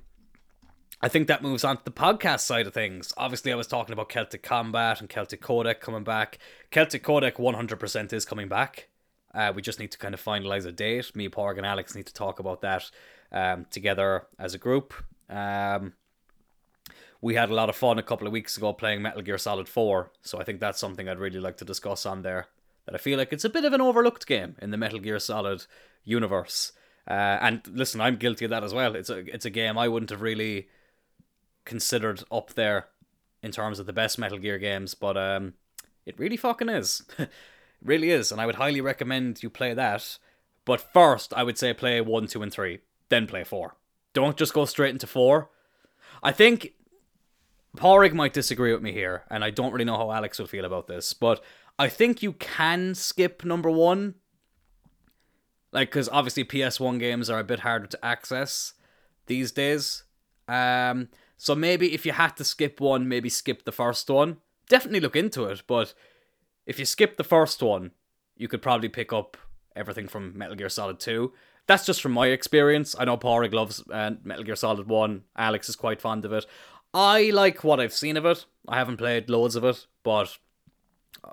I 1.03 1.09
think 1.09 1.27
that 1.27 1.43
moves 1.43 1.65
on 1.65 1.79
to 1.79 1.85
the 1.85 1.91
podcast 1.91 2.41
side 2.41 2.69
of 2.69 2.75
things. 2.75 3.13
Obviously, 3.17 3.53
I 3.53 3.57
was 3.57 3.67
talking 3.67 3.93
about 3.93 4.09
Celtic 4.09 4.45
Combat 4.45 5.01
and 5.01 5.09
Celtic 5.09 5.43
Codec 5.43 5.81
coming 5.81 6.05
back. 6.05 6.39
Celtic 6.71 7.03
Codec 7.03 7.35
100% 7.35 8.13
is 8.13 8.25
coming 8.25 8.47
back. 8.47 8.89
Uh, 9.35 9.53
we 9.53 9.63
just 9.63 9.81
need 9.81 9.91
to 9.91 9.99
kind 9.99 10.15
of 10.15 10.23
finalize 10.23 10.65
a 10.65 10.71
date. 10.71 11.17
Me, 11.17 11.29
Porg, 11.29 11.57
and 11.57 11.67
Alex 11.67 11.97
need 11.97 12.07
to 12.07 12.15
talk 12.15 12.39
about 12.39 12.61
that 12.61 12.89
um, 13.33 13.67
together 13.71 14.27
as 14.39 14.55
a 14.55 14.59
group. 14.59 14.95
Um, 15.29 15.95
we 17.21 17.35
had 17.35 17.51
a 17.51 17.55
lot 17.55 17.69
of 17.69 17.75
fun 17.75 17.99
a 17.99 18.03
couple 18.03 18.29
of 18.29 18.33
weeks 18.33 18.57
ago 18.57 18.73
playing 18.73 19.03
Metal 19.03 19.23
Gear 19.23 19.39
Solid 19.39 19.69
4, 19.69 20.11
so 20.21 20.39
I 20.39 20.45
think 20.45 20.61
that's 20.61 20.79
something 20.79 21.09
I'd 21.09 21.19
really 21.19 21.41
like 21.41 21.57
to 21.57 21.65
discuss 21.65 22.07
on 22.07 22.23
there. 22.23 22.47
That 22.87 22.95
I 22.95 22.99
feel 22.99 23.19
like 23.19 23.33
it's 23.33 23.45
a 23.45 23.51
bit 23.51 23.65
of 23.65 23.73
an 23.73 23.81
overlooked 23.81 24.27
game 24.27 24.55
in 24.63 24.71
the 24.71 24.77
Metal 24.77 25.01
Gear 25.01 25.19
Solid 25.19 25.67
universe. 26.05 26.73
Uh, 27.09 27.39
and 27.41 27.63
listen, 27.73 28.01
I'm 28.01 28.17
guilty 28.17 28.45
of 28.45 28.51
that 28.51 28.63
as 28.63 28.75
well. 28.75 28.95
It's 28.95 29.11
a 29.11 29.19
it's 29.33 29.45
a 29.45 29.51
game 29.51 29.79
I 29.79 29.89
wouldn't 29.89 30.11
have 30.11 30.21
really 30.21 30.69
considered 31.65 32.23
up 32.31 32.55
there 32.55 32.89
in 33.43 33.51
terms 33.51 33.79
of 33.79 33.87
the 33.87 33.93
best 33.93 34.19
Metal 34.19 34.39
Gear 34.39 34.59
games, 34.59 34.95
but 34.95 35.17
um, 35.17 35.55
it 36.07 36.19
really 36.19 36.37
fucking 36.37 36.69
is. 36.69 37.03
really 37.83 38.11
is, 38.11 38.31
and 38.31 38.41
I 38.41 38.47
would 38.47 38.57
highly 38.57 38.81
recommend 38.81 39.43
you 39.43 39.51
play 39.51 39.75
that. 39.75 40.19
But 40.65 40.81
first, 40.81 41.35
I 41.35 41.43
would 41.43 41.59
say 41.59 41.75
play 41.75 42.01
1, 42.01 42.27
2, 42.29 42.43
and 42.43 42.53
3, 42.53 42.79
then 43.09 43.27
play 43.27 43.45
4. 43.45 43.77
Don't 44.13 44.37
just 44.37 44.55
go 44.55 44.65
straight 44.65 44.91
into 44.91 45.07
4. 45.07 45.51
I 46.23 46.31
think 46.33 46.75
Porrig 47.77 48.13
might 48.13 48.33
disagree 48.33 48.73
with 48.73 48.83
me 48.83 48.93
here, 48.93 49.25
and 49.31 49.43
I 49.43 49.51
don't 49.51 49.73
really 49.73 49.85
know 49.85 49.97
how 49.97 50.13
Alex 50.13 50.39
would 50.39 50.51
feel 50.51 50.65
about 50.65 50.87
this, 50.87 51.13
but 51.13 51.43
I 51.79 51.89
think 51.89 52.23
you 52.23 52.35
can 52.35 52.95
skip 52.95 53.45
number 53.45 53.71
1. 53.71 54.15
Like, 55.73 55.89
because 55.89 56.09
obviously 56.11 56.45
PS1 56.45 56.99
games 56.99 57.31
are 57.31 57.39
a 57.39 57.45
bit 57.45 57.61
harder 57.61 57.87
to 57.87 58.05
access 58.05 58.75
these 59.27 59.51
days. 59.53 60.05
Um, 60.47 61.09
so 61.43 61.57
maybe 61.57 61.93
if 61.93 62.07
you 62.07 62.13
had 62.13 62.37
to 62.37 62.45
skip 62.45 62.81
one, 62.81 63.09
maybe 63.09 63.29
skip 63.29 63.65
the 63.65 63.73
first 63.73 64.09
one. 64.09 64.37
Definitely 64.69 65.01
look 65.01 65.17
into 65.17 65.47
it, 65.47 65.65
but 65.67 65.93
if 66.67 66.79
you 66.79 66.85
skip 66.85 67.17
the 67.17 67.25
first 67.25 67.61
one, 67.61 67.91
you 68.37 68.47
could 68.47 68.63
probably 68.63 68.89
pick 68.89 69.13
up 69.13 69.37
everything 69.75 70.07
from 70.07 70.39
Metal 70.39 70.55
Gear 70.55 70.69
Solid 70.69 71.01
2. 71.01 71.33
That's 71.67 71.85
just 71.85 72.01
from 72.01 72.13
my 72.13 72.29
experience. 72.29 72.95
I 72.97 73.07
know 73.07 73.17
Porrig 73.17 73.53
loves 73.53 73.83
uh, 73.91 74.13
Metal 74.23 74.45
Gear 74.45 74.55
Solid 74.55 74.87
1. 74.87 75.23
Alex 75.37 75.69
is 75.69 75.75
quite 75.75 76.01
fond 76.01 76.25
of 76.25 76.33
it. 76.33 76.47
I 76.95 77.31
like 77.31 77.65
what 77.65 77.81
I've 77.81 77.93
seen 77.93 78.17
of 78.17 78.25
it. 78.25 78.45
I 78.69 78.77
haven't 78.77 78.99
played 78.99 79.29
loads 79.29 79.57
of 79.57 79.65
it, 79.65 79.89
but 80.05 80.39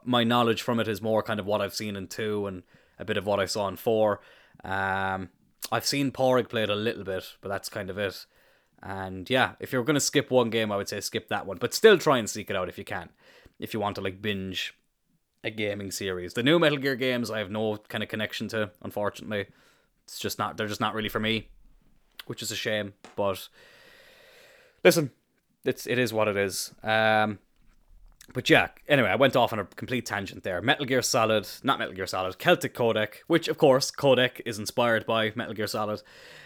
my 0.04 0.24
knowledge 0.24 0.64
from 0.64 0.80
it 0.80 0.88
is 0.88 1.04
more 1.04 1.22
kind 1.22 1.40
of 1.40 1.46
what 1.46 1.62
I've 1.62 1.76
seen 1.76 1.96
in 1.96 2.08
2 2.08 2.48
and 2.48 2.64
a 2.98 3.06
bit 3.06 3.18
of 3.18 3.28
what 3.28 3.40
I 3.40 3.46
saw 3.46 3.68
in 3.68 3.76
4. 3.76 4.20
Um, 4.64 5.30
I've 5.72 5.86
seen 5.86 6.12
Porrig 6.12 6.50
play 6.50 6.64
it 6.64 6.72
a 6.72 6.76
little 6.76 7.04
bit, 7.04 7.36
but 7.42 7.50
that's 7.50 7.70
kind 7.70 7.92
of 7.92 8.00
it. 8.00 8.26
And 8.82 9.30
yeah, 9.30 9.54
if 9.60 9.74
you're 9.74 9.84
going 9.84 9.96
to 9.96 10.00
skip 10.00 10.32
one 10.32 10.50
game, 10.50 10.72
I 10.72 10.78
would 10.78 10.88
say 10.88 11.02
skip 11.02 11.28
that 11.30 11.46
one, 11.46 11.58
but 11.58 11.74
still 11.74 11.98
try 11.98 12.18
and 12.18 12.30
seek 12.30 12.50
it 12.50 12.56
out 12.56 12.70
if 12.70 12.78
you 12.78 12.86
can. 12.86 13.10
If 13.60 13.74
you 13.74 13.80
want 13.80 13.96
to 13.96 14.02
like 14.02 14.22
binge 14.22 14.74
a 15.44 15.50
gaming 15.50 15.92
series. 15.92 16.34
The 16.34 16.44
new 16.44 16.60
Metal 16.60 16.78
Gear 16.78 16.96
games 16.96 17.32
I 17.32 17.40
have 17.40 17.52
no 17.52 17.78
kind 17.78 18.04
of 18.04 18.10
connection 18.10 18.48
to, 18.50 18.72
unfortunately. 18.82 19.48
It's 20.06 20.20
just 20.20 20.40
not 20.40 20.58
they're 20.58 20.68
just 20.68 20.82
not 20.82 20.94
really 20.94 21.10
for 21.10 21.20
me, 21.20 21.50
which 22.26 22.42
is 22.42 22.52
a 22.52 22.56
shame, 22.56 22.94
but 23.16 23.48
listen, 24.84 25.12
it's 25.64 25.88
it 25.88 25.98
is 25.98 26.12
what 26.12 26.28
it 26.28 26.38
is. 26.38 26.74
Um 26.84 27.40
but 28.34 28.50
yeah, 28.50 28.68
anyway, 28.88 29.10
I 29.10 29.16
went 29.16 29.36
off 29.36 29.54
on 29.54 29.60
a 29.60 29.66
complete 29.66 30.06
tangent 30.06 30.44
there. 30.44 30.62
Metal 30.62 30.86
Gear 30.86 31.02
Solid, 31.02 31.48
not 31.64 31.80
Metal 31.80 31.96
Gear 31.96 32.06
Solid, 32.06 32.38
Celtic 32.38 32.76
Codec, 32.76 33.16
which 33.28 33.48
of 33.48 33.58
course 33.58 33.92
Codec 33.92 34.42
is 34.46 34.60
inspired 34.60 35.06
by 35.06 35.32
Metal 35.36 35.54
Gear 35.54 35.68
Solid. 35.68 36.02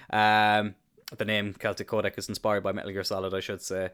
Um, 0.09 0.75
the 1.17 1.25
name 1.25 1.53
Celtic 1.53 1.88
Codec 1.88 2.17
is 2.17 2.29
inspired 2.29 2.63
by 2.63 2.72
Metal 2.72 2.91
Gear 2.91 3.03
Solid, 3.03 3.33
I 3.33 3.39
should 3.39 3.62
say. 3.62 3.91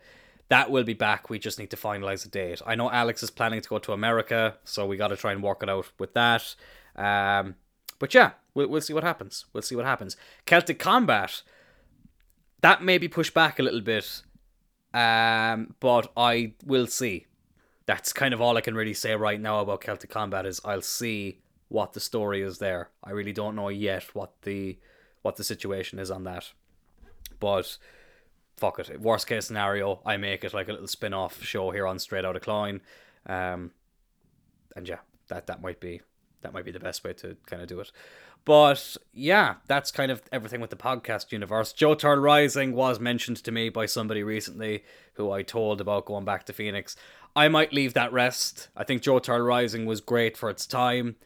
That 0.50 0.72
will 0.72 0.84
be 0.84 0.94
back. 0.94 1.30
We 1.30 1.38
just 1.38 1.60
need 1.60 1.70
to 1.72 1.78
finalize 1.78 2.26
a 2.26 2.30
date. 2.30 2.62
I 2.66 2.76
know 2.76 2.90
Alex 2.90 3.22
is 3.22 3.30
planning 3.30 3.62
to 3.62 3.70
go 3.70 3.80
to 3.80 3.94
America, 3.94 4.58
so 4.64 4.86
we 4.86 4.98
got 4.98 5.10
to 5.10 5.18
try 5.18 5.32
and 5.32 5.44
work 5.44 5.62
it 5.62 5.70
out 5.70 5.92
with 6.00 6.14
that. 6.14 6.56
Um, 6.96 7.56
but 8.00 8.14
yeah, 8.14 8.32
we'll, 8.54 8.68
we'll 8.68 8.82
see 8.82 8.94
what 8.94 9.04
happens. 9.04 9.46
We'll 9.54 9.62
see 9.62 9.76
what 9.76 9.86
happens. 9.86 10.18
Celtic 10.46 10.80
Combat, 10.80 11.44
that 12.62 12.84
may 12.84 12.98
be 12.98 13.08
pushed 13.08 13.34
back 13.34 13.60
a 13.60 13.64
little 13.64 13.82
bit, 13.82 14.24
um, 14.94 15.76
but 15.80 16.12
I 16.18 16.54
will 16.66 16.88
see. 16.88 17.28
That's 17.86 18.14
kind 18.14 18.34
of 18.34 18.42
all 18.42 18.58
I 18.58 18.62
can 18.62 18.76
really 18.76 18.94
say 18.94 19.16
right 19.16 19.40
now 19.40 19.60
about 19.60 19.82
Celtic 19.82 20.10
Combat 20.10 20.46
is 20.46 20.62
I'll 20.66 20.82
see 20.82 21.42
what 21.68 21.94
the 21.94 22.00
story 22.00 22.42
is 22.42 22.58
there. 22.58 22.90
I 23.04 23.12
really 23.12 23.34
don't 23.34 23.56
know 23.56 23.70
yet 23.70 24.16
what 24.16 24.42
the 24.42 24.78
what 25.22 25.36
the 25.36 25.44
situation 25.44 26.00
is 26.00 26.10
on 26.10 26.24
that. 26.24 26.52
But 27.40 27.78
fuck 28.58 28.80
it. 28.80 29.02
Worst 29.02 29.28
case 29.28 29.48
scenario, 29.48 30.02
I 30.06 30.18
make 30.18 30.44
it 30.44 30.54
like 30.54 30.68
a 30.68 30.74
little 30.74 30.88
spin 30.88 31.14
off 31.14 31.42
show 31.44 31.72
here 31.72 31.88
on 31.88 32.00
Straight 32.00 32.26
Outta 32.26 32.40
Cloyne. 32.40 32.82
Um, 33.26 33.72
and 34.76 34.88
yeah, 34.88 35.00
that 35.30 35.48
that 35.48 35.62
might 35.62 35.80
be 35.80 36.02
that 36.42 36.54
might 36.54 36.66
be 36.66 36.72
the 36.72 36.80
best 36.80 37.04
way 37.04 37.14
to 37.14 37.36
kind 37.46 37.62
of 37.62 37.68
do 37.68 37.80
it. 37.80 37.92
But 38.46 38.98
yeah, 39.14 39.56
that's 39.68 39.92
kind 39.92 40.12
of 40.12 40.22
everything 40.32 40.62
with 40.62 40.70
the 40.70 40.76
podcast 40.76 41.32
universe. 41.32 41.74
Joe 41.74 41.94
Turtle 41.94 42.24
Rising 42.24 42.74
was 42.74 43.00
mentioned 43.00 43.38
to 43.44 43.52
me 43.52 43.70
by 43.70 43.86
somebody 43.86 44.24
recently 44.24 44.84
who 45.14 45.32
I 45.32 45.44
told 45.44 45.82
about 45.82 46.06
going 46.06 46.26
back 46.26 46.46
to 46.46 46.54
Phoenix. 46.54 46.96
I 47.36 47.48
might 47.48 47.74
leave 47.74 47.94
that 47.94 48.14
rest. 48.14 48.70
I 48.76 48.84
think 48.84 49.02
Joe 49.02 49.20
Turtle 49.20 49.46
Rising 49.46 49.86
was 49.86 50.02
great 50.02 50.38
for 50.38 50.50
its 50.50 50.66
time. 50.66 51.18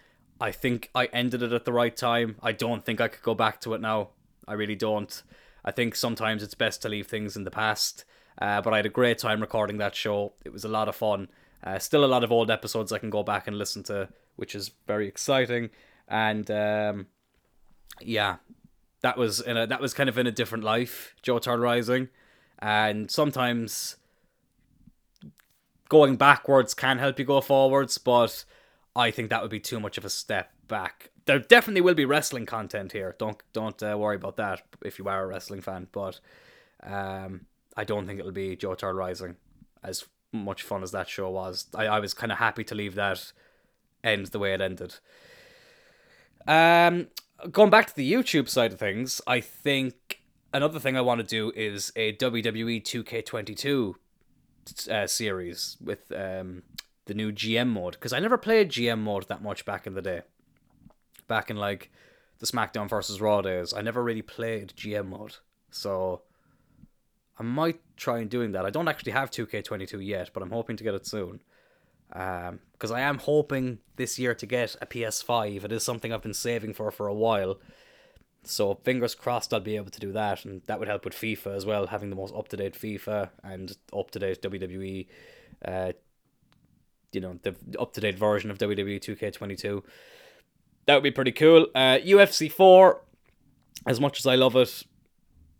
I 0.41 0.51
think 0.51 0.89
I 0.93 1.05
ended 1.05 1.43
it 1.43 1.53
at 1.53 1.65
the 1.65 1.71
right 1.71 1.95
time. 1.95 2.35
I 2.41 2.51
don't 2.51 2.83
think 2.83 2.99
I 2.99 3.07
could 3.07 3.21
go 3.23 3.35
back 3.35 3.61
to 3.61 3.73
it 3.73 3.81
now. 3.81 4.09
I 4.47 4.53
really 4.53 4.75
don't. 4.75 5.23
I 5.65 5.71
think 5.71 5.95
sometimes 5.95 6.43
it's 6.43 6.55
best 6.55 6.81
to 6.81 6.89
leave 6.89 7.07
things 7.07 7.35
in 7.35 7.43
the 7.43 7.51
past. 7.51 8.05
Uh, 8.41 8.61
but 8.61 8.73
I 8.73 8.77
had 8.77 8.85
a 8.85 8.89
great 8.89 9.17
time 9.17 9.41
recording 9.41 9.77
that 9.77 9.95
show. 9.95 10.33
It 10.43 10.51
was 10.51 10.65
a 10.65 10.69
lot 10.69 10.89
of 10.89 10.95
fun. 10.95 11.29
Uh, 11.63 11.79
still 11.79 12.03
a 12.03 12.07
lot 12.07 12.23
of 12.23 12.31
old 12.31 12.51
episodes 12.51 12.91
I 12.91 12.97
can 12.97 13.09
go 13.09 13.23
back 13.23 13.47
and 13.47 13.57
listen 13.57 13.83
to, 13.83 14.09
which 14.35 14.55
is 14.55 14.71
very 14.87 15.07
exciting. 15.07 15.69
And 16.07 16.49
um, 16.51 17.07
yeah, 18.01 18.37
that 19.01 19.17
was 19.17 19.39
in 19.39 19.55
a, 19.55 19.67
that 19.67 19.79
was 19.79 19.93
kind 19.93 20.09
of 20.09 20.17
in 20.17 20.27
a 20.27 20.31
different 20.31 20.63
life, 20.63 21.15
Joe 21.21 21.39
Turtle 21.39 21.63
Rising. 21.63 22.09
And 22.59 23.09
sometimes 23.09 23.97
going 25.89 26.15
backwards 26.15 26.73
can 26.73 26.97
help 26.97 27.19
you 27.19 27.25
go 27.25 27.39
forwards, 27.39 27.97
but 27.97 28.43
I 28.95 29.11
think 29.11 29.29
that 29.29 29.41
would 29.41 29.51
be 29.51 29.59
too 29.59 29.79
much 29.79 29.97
of 29.97 30.05
a 30.05 30.09
step 30.09 30.51
back 30.67 31.11
there 31.25 31.39
definitely 31.39 31.81
will 31.81 31.93
be 31.93 32.05
wrestling 32.05 32.45
content 32.45 32.91
here. 32.91 33.15
Don't 33.17 33.41
don't 33.53 33.81
uh, 33.81 33.97
worry 33.97 34.15
about 34.15 34.37
that 34.37 34.61
if 34.83 34.99
you 34.99 35.07
are 35.07 35.23
a 35.23 35.27
wrestling 35.27 35.61
fan. 35.61 35.87
But 35.91 36.19
um, 36.81 37.45
I 37.77 37.83
don't 37.83 38.05
think 38.05 38.19
it'll 38.19 38.31
be 38.31 38.55
Turtle 38.55 38.93
Rising. 38.93 39.35
As 39.83 40.05
much 40.31 40.63
fun 40.63 40.83
as 40.83 40.91
that 40.91 41.09
show 41.09 41.29
was, 41.29 41.67
I, 41.75 41.85
I 41.85 41.99
was 41.99 42.13
kind 42.13 42.31
of 42.31 42.39
happy 42.39 42.63
to 42.65 42.75
leave 42.75 42.95
that 42.95 43.31
end 44.03 44.27
the 44.27 44.39
way 44.39 44.53
it 44.53 44.61
ended. 44.61 44.95
Um, 46.47 47.07
going 47.51 47.69
back 47.69 47.87
to 47.87 47.95
the 47.95 48.11
YouTube 48.11 48.49
side 48.49 48.73
of 48.73 48.79
things, 48.79 49.21
I 49.27 49.39
think 49.39 50.21
another 50.53 50.79
thing 50.79 50.97
I 50.97 51.01
want 51.01 51.19
to 51.19 51.25
do 51.25 51.51
is 51.55 51.91
a 51.95 52.13
WWE 52.17 52.83
2K22 52.83 53.95
uh, 54.89 55.07
series 55.07 55.77
with 55.81 56.11
um, 56.11 56.63
the 57.05 57.13
new 57.13 57.31
GM 57.31 57.69
mode 57.69 57.93
because 57.93 58.13
I 58.13 58.19
never 58.19 58.37
played 58.37 58.71
GM 58.71 58.99
mode 58.99 59.27
that 59.27 59.41
much 59.41 59.65
back 59.65 59.85
in 59.87 59.93
the 59.93 60.01
day 60.01 60.21
back 61.27 61.49
in 61.49 61.57
like 61.57 61.91
the 62.39 62.45
SmackDown 62.45 62.89
versus 62.89 63.21
Raw 63.21 63.41
days, 63.41 63.73
I 63.73 63.81
never 63.81 64.03
really 64.03 64.21
played 64.21 64.73
GM 64.75 65.07
mode. 65.07 65.37
So 65.71 66.21
I 67.39 67.43
might 67.43 67.79
try 67.97 68.19
and 68.19 68.29
doing 68.29 68.51
that. 68.51 68.65
I 68.65 68.69
don't 68.69 68.87
actually 68.87 69.13
have 69.13 69.31
2K22 69.31 70.05
yet, 70.05 70.31
but 70.33 70.43
I'm 70.43 70.51
hoping 70.51 70.77
to 70.77 70.83
get 70.83 70.93
it 70.93 71.07
soon. 71.07 71.41
Because 72.09 72.91
um, 72.91 72.95
I 72.95 73.01
am 73.01 73.17
hoping 73.17 73.79
this 73.95 74.19
year 74.19 74.35
to 74.35 74.45
get 74.45 74.75
a 74.81 74.85
PS5. 74.85 75.63
It 75.63 75.71
is 75.71 75.83
something 75.83 76.13
I've 76.13 76.21
been 76.21 76.33
saving 76.33 76.73
for 76.73 76.91
for 76.91 77.07
a 77.07 77.13
while. 77.13 77.59
So 78.43 78.75
fingers 78.83 79.15
crossed 79.15 79.53
I'll 79.53 79.61
be 79.61 79.77
able 79.77 79.89
to 79.91 79.99
do 79.99 80.11
that, 80.11 80.43
and 80.45 80.61
that 80.65 80.77
would 80.77 80.89
help 80.89 81.05
with 81.05 81.13
FIFA 81.13 81.55
as 81.55 81.65
well, 81.65 81.87
having 81.87 82.09
the 82.09 82.15
most 82.15 82.35
up 82.35 82.49
to 82.49 82.57
date 82.57 82.73
FIFA 82.73 83.29
and 83.41 83.77
up 83.93 84.11
to 84.11 84.19
date 84.19 84.41
WWE. 84.41 85.07
Uh, 85.63 85.93
you 87.13 87.21
know 87.21 87.39
the 87.43 87.55
up 87.79 87.93
to 87.93 88.01
date 88.01 88.17
version 88.17 88.51
of 88.51 88.57
WWE 88.57 88.99
2K22 88.99 89.83
that 90.85 90.95
would 90.95 91.03
be 91.03 91.11
pretty 91.11 91.31
cool. 91.31 91.67
Uh, 91.73 91.97
UFC 91.99 92.51
4, 92.51 93.01
as 93.87 93.99
much 93.99 94.19
as 94.19 94.25
I 94.25 94.35
love 94.35 94.55
it, 94.55 94.83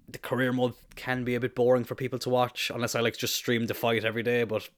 the 0.09 0.19
career 0.19 0.51
mode 0.51 0.73
can 0.95 1.23
be 1.23 1.35
a 1.35 1.39
bit 1.39 1.55
boring 1.55 1.83
for 1.83 1.95
people 1.95 2.19
to 2.19 2.29
watch 2.29 2.71
unless 2.73 2.95
I 2.95 2.99
like 2.99 3.17
just 3.17 3.35
stream 3.35 3.65
the 3.65 3.73
fight 3.73 4.05
every 4.05 4.23
day, 4.23 4.43
but 4.43 4.69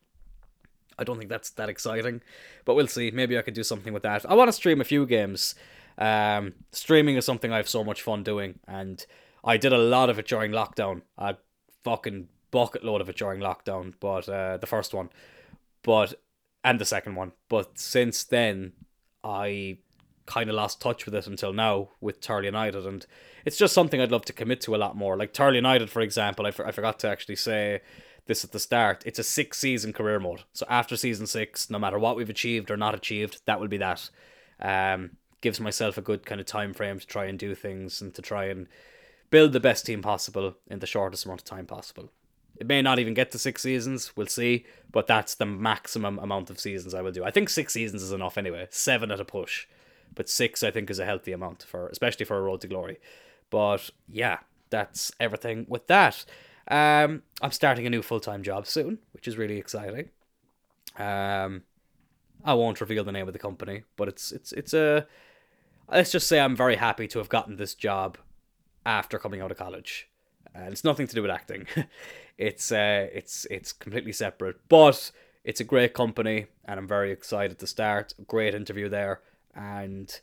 I 0.97 1.03
don't 1.03 1.17
think 1.17 1.29
that's 1.29 1.49
that 1.51 1.69
exciting. 1.69 2.21
But 2.63 2.75
we'll 2.75 2.87
see. 2.87 3.11
Maybe 3.11 3.37
I 3.37 3.41
could 3.41 3.53
do 3.53 3.63
something 3.63 3.93
with 3.93 4.03
that. 4.03 4.29
I 4.29 4.33
want 4.33 4.47
to 4.47 4.53
stream 4.53 4.81
a 4.81 4.85
few 4.85 5.05
games. 5.05 5.55
Um, 5.97 6.53
streaming 6.71 7.15
is 7.15 7.25
something 7.25 7.51
I 7.51 7.57
have 7.57 7.69
so 7.69 7.83
much 7.83 8.01
fun 8.01 8.23
doing, 8.23 8.59
and 8.67 9.05
I 9.43 9.57
did 9.57 9.73
a 9.73 9.77
lot 9.77 10.09
of 10.09 10.19
it 10.19 10.27
during 10.27 10.51
lockdown. 10.51 11.01
I 11.17 11.37
fucking 11.83 12.29
bucket 12.51 12.83
load 12.83 13.01
of 13.01 13.09
it 13.09 13.17
during 13.17 13.41
lockdown, 13.41 13.93
but 13.99 14.27
uh, 14.29 14.57
the 14.57 14.67
first 14.67 14.93
one, 14.93 15.09
but 15.83 16.13
and 16.63 16.79
the 16.79 16.85
second 16.85 17.15
one. 17.15 17.31
But 17.49 17.77
since 17.77 18.23
then, 18.23 18.73
I 19.23 19.77
kind 20.25 20.49
of 20.49 20.55
lost 20.55 20.81
touch 20.81 21.05
with 21.05 21.15
it 21.15 21.27
until 21.27 21.53
now 21.53 21.89
with 22.01 22.21
Turley 22.21 22.45
United, 22.45 22.85
and 22.85 23.05
it's 23.45 23.57
just 23.57 23.73
something 23.73 24.01
I'd 24.01 24.11
love 24.11 24.25
to 24.25 24.33
commit 24.33 24.61
to 24.61 24.75
a 24.75 24.77
lot 24.77 24.95
more. 24.95 25.17
Like 25.17 25.33
Turley 25.33 25.57
United, 25.57 25.89
for 25.89 26.01
example, 26.01 26.45
I, 26.45 26.51
for, 26.51 26.65
I 26.65 26.71
forgot 26.71 26.99
to 26.99 27.09
actually 27.09 27.35
say 27.35 27.81
this 28.25 28.43
at 28.43 28.51
the 28.51 28.59
start. 28.59 29.03
It's 29.05 29.19
a 29.19 29.23
six 29.23 29.57
season 29.59 29.93
career 29.93 30.19
mode, 30.19 30.43
so 30.53 30.65
after 30.69 30.97
season 30.97 31.27
six, 31.27 31.69
no 31.69 31.79
matter 31.79 31.99
what 31.99 32.15
we've 32.15 32.29
achieved 32.29 32.71
or 32.71 32.77
not 32.77 32.95
achieved, 32.95 33.41
that 33.45 33.59
will 33.59 33.67
be 33.67 33.77
that. 33.77 34.09
Um, 34.59 35.17
gives 35.41 35.59
myself 35.59 35.95
a 35.95 36.01
good 36.01 36.25
kind 36.25 36.41
of 36.41 36.47
time 36.47 36.73
frame 36.73 36.99
to 36.99 37.05
try 37.05 37.25
and 37.25 37.37
do 37.37 37.53
things 37.53 38.01
and 38.01 38.15
to 38.15 38.21
try 38.21 38.45
and 38.45 38.67
build 39.29 39.53
the 39.53 39.59
best 39.59 39.85
team 39.85 40.01
possible 40.01 40.55
in 40.71 40.79
the 40.79 40.87
shortest 40.87 41.25
amount 41.25 41.41
of 41.41 41.45
time 41.45 41.67
possible. 41.67 42.09
It 42.57 42.65
may 42.65 42.81
not 42.81 42.97
even 42.97 43.13
get 43.13 43.31
to 43.31 43.37
six 43.37 43.61
seasons, 43.61 44.15
we'll 44.15 44.27
see, 44.27 44.65
but 44.91 45.05
that's 45.05 45.35
the 45.35 45.45
maximum 45.45 46.17
amount 46.17 46.49
of 46.49 46.59
seasons 46.59 46.95
I 46.95 47.01
will 47.01 47.11
do. 47.11 47.23
I 47.23 47.31
think 47.31 47.49
six 47.49 47.73
seasons 47.73 48.01
is 48.01 48.11
enough 48.11 48.39
anyway, 48.39 48.67
seven 48.71 49.11
at 49.11 49.19
a 49.19 49.25
push 49.25 49.67
but 50.15 50.29
six 50.29 50.63
I 50.63 50.71
think 50.71 50.89
is 50.89 50.99
a 50.99 51.05
healthy 51.05 51.31
amount 51.31 51.63
for 51.63 51.87
especially 51.89 52.25
for 52.25 52.37
a 52.37 52.41
road 52.41 52.61
to 52.61 52.67
glory. 52.67 52.99
But 53.49 53.89
yeah, 54.07 54.39
that's 54.69 55.11
everything 55.19 55.65
with 55.69 55.87
that. 55.87 56.25
Um, 56.67 57.21
I'm 57.41 57.51
starting 57.51 57.85
a 57.85 57.89
new 57.89 58.01
full 58.01 58.19
time 58.19 58.43
job 58.43 58.65
soon, 58.67 58.99
which 59.11 59.27
is 59.27 59.37
really 59.37 59.57
exciting. 59.57 60.09
Um, 60.97 61.63
I 62.43 62.53
won't 62.53 62.81
reveal 62.81 63.03
the 63.03 63.11
name 63.11 63.27
of 63.27 63.33
the 63.33 63.39
company, 63.39 63.83
but 63.95 64.07
it's 64.07 64.31
it's 64.31 64.51
it's 64.53 64.73
a. 64.73 65.07
Let's 65.89 66.11
just 66.11 66.27
say 66.27 66.39
I'm 66.39 66.55
very 66.55 66.77
happy 66.77 67.07
to 67.09 67.19
have 67.19 67.29
gotten 67.29 67.57
this 67.57 67.75
job 67.75 68.17
after 68.85 69.19
coming 69.19 69.41
out 69.41 69.51
of 69.51 69.57
college. 69.57 70.09
And 70.55 70.71
it's 70.71 70.83
nothing 70.83 71.05
to 71.05 71.13
do 71.13 71.21
with 71.21 71.29
acting. 71.29 71.67
it's 72.37 72.71
uh, 72.71 73.07
it's 73.13 73.45
it's 73.51 73.71
completely 73.71 74.13
separate, 74.13 74.57
but 74.67 75.11
it's 75.43 75.59
a 75.59 75.63
great 75.63 75.93
company, 75.93 76.47
and 76.65 76.79
I'm 76.79 76.87
very 76.87 77.11
excited 77.11 77.59
to 77.59 77.67
start. 77.67 78.13
Great 78.27 78.55
interview 78.55 78.89
there 78.89 79.21
and 79.55 80.19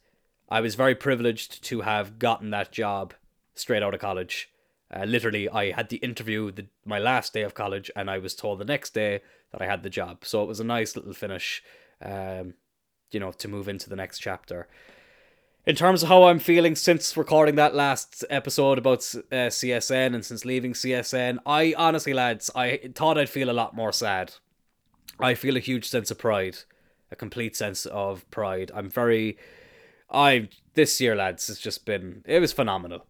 I 0.49 0.61
was 0.61 0.75
very 0.75 0.95
privileged 0.95 1.63
to 1.65 1.81
have 1.81 2.19
gotten 2.19 2.51
that 2.51 2.73
job 2.73 3.15
straight 3.55 3.83
out 3.83 3.95
of 3.95 4.01
college. 4.01 4.51
Uh, 4.95 5.05
literally, 5.05 5.49
I 5.49 5.73
had 5.73 5.89
the 5.89 5.97
interview 5.97 6.51
the, 6.51 6.67
my 6.85 6.99
last 6.99 7.33
day 7.33 7.43
of 7.43 7.55
college, 7.55 7.91
and 7.97 8.11
I 8.11 8.19
was 8.19 8.35
told 8.35 8.59
the 8.59 8.65
next 8.65 8.93
day 8.93 9.23
that 9.51 9.63
I 9.63 9.67
had 9.67 9.83
the 9.83 9.91
job. 9.91 10.25
So 10.25 10.43
it 10.43 10.49
was 10.49 10.61
a 10.61 10.65
nice 10.65 10.97
little 10.97 11.15
finish. 11.15 11.63
Um, 12.03 12.55
you 13.13 13.21
know, 13.21 13.33
to 13.33 13.49
move 13.49 13.69
into 13.69 13.89
the 13.89 13.97
next 13.97 14.19
chapter. 14.19 14.69
In 15.65 15.77
terms 15.77 16.03
of 16.03 16.09
how 16.09 16.25
I'm 16.25 16.41
feeling 16.41 16.75
since 16.75 17.17
recording 17.17 17.55
that 17.55 17.75
last 17.75 18.25
episode 18.29 18.79
about 18.79 18.99
uh, 19.15 19.49
CSN 19.49 20.15
and 20.15 20.25
since 20.25 20.45
leaving 20.45 20.73
CSN, 20.73 21.39
I 21.47 21.75
honestly, 21.77 22.13
lads, 22.13 22.51
I 22.55 22.81
thought 22.95 23.19
I'd 23.19 23.29
feel 23.29 23.49
a 23.49 23.53
lot 23.53 23.77
more 23.77 23.93
sad. 23.93 24.33
I 25.21 25.35
feel 25.35 25.57
a 25.57 25.61
huge 25.61 25.89
sense 25.89 26.11
of 26.11 26.19
pride, 26.19 26.59
a 27.13 27.17
complete 27.17 27.55
sense 27.55 27.87
of 27.87 28.29
pride. 28.31 28.73
I'm 28.75 28.91
very, 28.91 29.37
I 30.11 30.49
this 30.75 31.01
year, 31.01 31.15
lads, 31.15 31.47
has 31.47 31.59
just 31.59 31.85
been 31.85 32.23
it 32.25 32.41
was 32.41 32.53
phenomenal. 32.53 33.07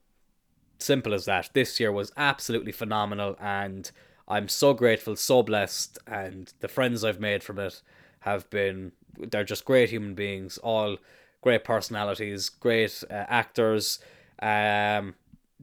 Simple 0.79 1.15
as 1.15 1.25
that. 1.27 1.51
This 1.55 1.79
year 1.79 1.93
was 1.93 2.13
absolutely 2.17 2.73
phenomenal, 2.73 3.37
and 3.41 3.91
I'm 4.27 4.49
so 4.49 4.75
grateful, 4.75 5.15
so 5.17 5.43
blessed, 5.43 5.99
and 6.07 6.53
the 6.61 6.69
friends 6.69 7.05
I've 7.05 7.21
made 7.21 7.43
from 7.43 7.59
it 7.59 7.81
have 8.21 8.51
been 8.51 8.93
they're 9.19 9.45
just 9.45 9.65
great 9.65 9.91
human 9.91 10.15
beings, 10.15 10.59
all 10.59 10.99
great 11.41 11.65
personalities, 11.65 12.49
great 12.49 13.05
uh, 13.11 13.15
actors. 13.29 14.01
Um, 14.41 15.15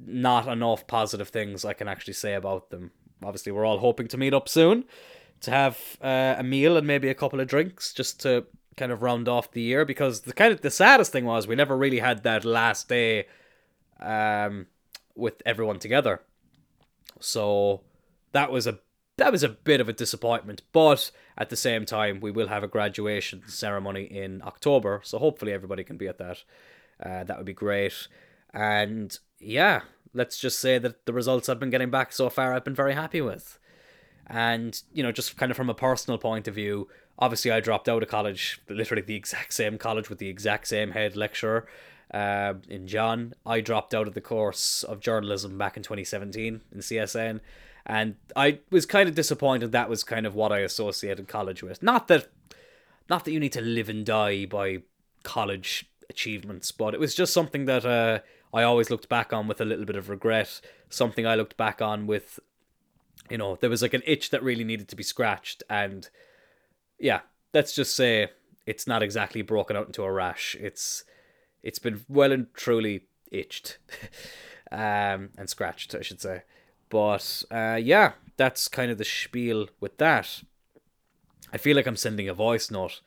not 0.02 0.48
enough 0.48 0.88
positive 0.88 1.28
things 1.28 1.66
I 1.66 1.74
can 1.74 1.90
actually 1.90 2.14
say 2.14 2.34
about 2.34 2.70
them. 2.70 2.92
Obviously, 3.22 3.52
we're 3.52 3.66
all 3.66 3.80
hoping 3.80 4.08
to 4.08 4.18
meet 4.18 4.34
up 4.34 4.48
soon 4.48 4.86
to 5.42 5.52
have 5.52 5.98
uh, 6.02 6.36
a 6.38 6.44
meal 6.44 6.78
and 6.78 6.86
maybe 6.86 7.10
a 7.10 7.14
couple 7.14 7.40
of 7.40 7.48
drinks 7.48 7.94
just 7.94 8.22
to 8.22 8.46
kind 8.78 8.92
of 8.92 9.02
round 9.02 9.28
off 9.28 9.52
the 9.52 9.62
year 9.62 9.86
because 9.86 10.22
the 10.22 10.34
kind 10.34 10.54
of 10.54 10.62
the 10.62 10.72
saddest 10.72 11.12
thing 11.12 11.26
was 11.26 11.48
we 11.48 11.56
never 11.56 11.78
really 11.78 12.00
had 12.00 12.24
that 12.24 12.46
last 12.46 12.88
day 12.88 13.28
um, 14.00 14.68
with 15.16 15.42
everyone 15.46 15.80
together. 15.80 16.22
So 17.20 17.82
that 18.32 18.52
was 18.52 18.68
a 18.68 18.80
that 19.18 19.34
was 19.34 19.44
a 19.44 19.50
bit 19.50 19.82
of 19.82 19.90
a 19.90 19.94
disappointment, 19.94 20.62
but 20.72 21.12
at 21.38 21.50
the 21.50 21.58
same 21.58 21.86
time, 21.86 22.22
we 22.22 22.32
will 22.32 22.48
have 22.48 22.64
a 22.64 22.70
graduation 22.70 23.44
ceremony 23.48 24.04
in 24.04 24.42
October, 24.44 25.02
so 25.04 25.20
hopefully 25.20 25.52
everybody 25.52 25.84
can 25.84 25.98
be 25.98 26.08
at 26.08 26.18
that. 26.20 26.44
Uh, 27.04 27.26
that 27.26 27.36
would 27.36 27.46
be 27.46 27.54
great. 27.54 28.08
And 28.54 29.18
yeah, 29.38 29.82
let's 30.14 30.40
just 30.40 30.60
say 30.60 30.78
that 30.78 31.06
the 31.06 31.12
results 31.12 31.50
I've 31.50 31.60
been 31.60 31.70
getting 31.70 31.90
back 31.92 32.14
so 32.14 32.30
far, 32.30 32.54
I've 32.54 32.64
been 32.64 32.74
very 32.74 32.94
happy 32.94 33.20
with. 33.20 33.60
And, 34.30 34.82
you 34.94 35.02
know, 35.02 35.12
just 35.12 35.38
kind 35.38 35.52
of 35.52 35.58
from 35.58 35.70
a 35.70 35.74
personal 35.74 36.18
point 36.18 36.48
of 36.48 36.56
view, 36.56 36.88
obviously 37.18 37.52
I 37.52 37.60
dropped 37.60 37.90
out 37.90 38.04
of 38.04 38.10
college, 38.10 38.62
literally 38.70 39.02
the 39.02 39.16
exact 39.16 39.54
same 39.54 39.78
college 39.78 40.10
with 40.10 40.20
the 40.20 40.30
exact 40.30 40.68
same 40.68 40.92
head 40.92 41.16
lecturer 41.16 41.68
uh, 42.14 42.54
in 42.68 42.88
John. 42.88 43.34
I 43.46 43.62
dropped 43.62 43.94
out 43.94 44.08
of 44.08 44.14
the 44.14 44.22
course 44.22 44.84
of 44.84 45.00
journalism 45.00 45.58
back 45.58 45.78
in 45.78 45.84
2017 45.84 46.62
in 46.72 46.80
CSN 46.80 47.40
and 47.90 48.16
I 48.36 48.60
was 48.70 48.86
kind 48.86 49.10
of 49.10 49.16
disappointed 49.16 49.72
that 49.72 49.90
was 49.90 50.04
kind 50.04 50.28
of 50.28 50.36
what 50.36 50.52
I 50.52 50.60
associated 50.60 51.28
college 51.28 51.64
with. 51.64 51.82
Not 51.82 52.08
that, 52.08 52.28
not 53.10 53.26
that 53.26 53.32
you 53.32 53.40
need 53.40 53.54
to 53.54 53.62
live 53.62 53.90
and 53.90 54.06
die 54.06 54.46
by 54.46 54.84
college 55.24 55.90
achievements, 56.08 56.72
but 56.72 56.94
it 56.94 57.00
was 57.00 57.16
just 57.16 57.34
something 57.34 57.66
that 57.66 57.86
uh, 57.86 58.20
I 58.54 58.62
always 58.62 58.92
looked 58.92 59.10
back 59.10 59.34
on 59.34 59.48
with 59.48 59.60
a 59.60 59.66
little 59.66 59.86
bit 59.86 59.96
of 59.96 60.08
regret. 60.08 60.62
Something 60.90 61.26
I 61.26 61.34
looked 61.34 61.58
back 61.58 61.82
on 61.82 62.06
with, 62.06 62.40
you 63.30 63.38
know, 63.38 63.56
there 63.56 63.70
was 63.70 63.82
like 63.82 63.94
an 63.94 64.04
itch 64.06 64.30
that 64.32 64.44
really 64.44 64.64
needed 64.64 64.88
to 64.90 64.96
be 64.96 65.04
scratched, 65.04 65.64
and 65.70 66.10
yeah, 67.00 67.22
let's 67.54 67.74
just 67.74 67.96
say 67.96 68.30
it's 68.66 68.88
not 68.88 69.04
exactly 69.04 69.42
broken 69.42 69.76
out 69.76 69.88
into 69.88 70.04
a 70.04 70.12
rash. 70.12 70.56
It's 70.60 71.04
it's 71.64 71.80
been 71.80 72.06
well 72.08 72.32
and 72.32 72.54
truly 72.54 73.06
itched, 73.32 73.78
um, 74.72 75.30
and 75.38 75.50
scratched, 75.50 75.96
I 75.96 76.02
should 76.02 76.22
say. 76.22 76.44
But 76.90 77.44
uh, 77.52 77.80
yeah, 77.82 78.14
that's 78.38 78.68
kind 78.68 78.92
of 78.92 78.98
the 78.98 79.06
spiel 79.06 79.68
with 79.80 79.98
that. 79.98 80.42
I 81.52 81.58
feel 81.58 81.76
like 81.76 81.88
I'm 81.88 81.96
sending 81.96 82.30
a 82.30 82.34
voice 82.34 82.72
note. 82.72 83.02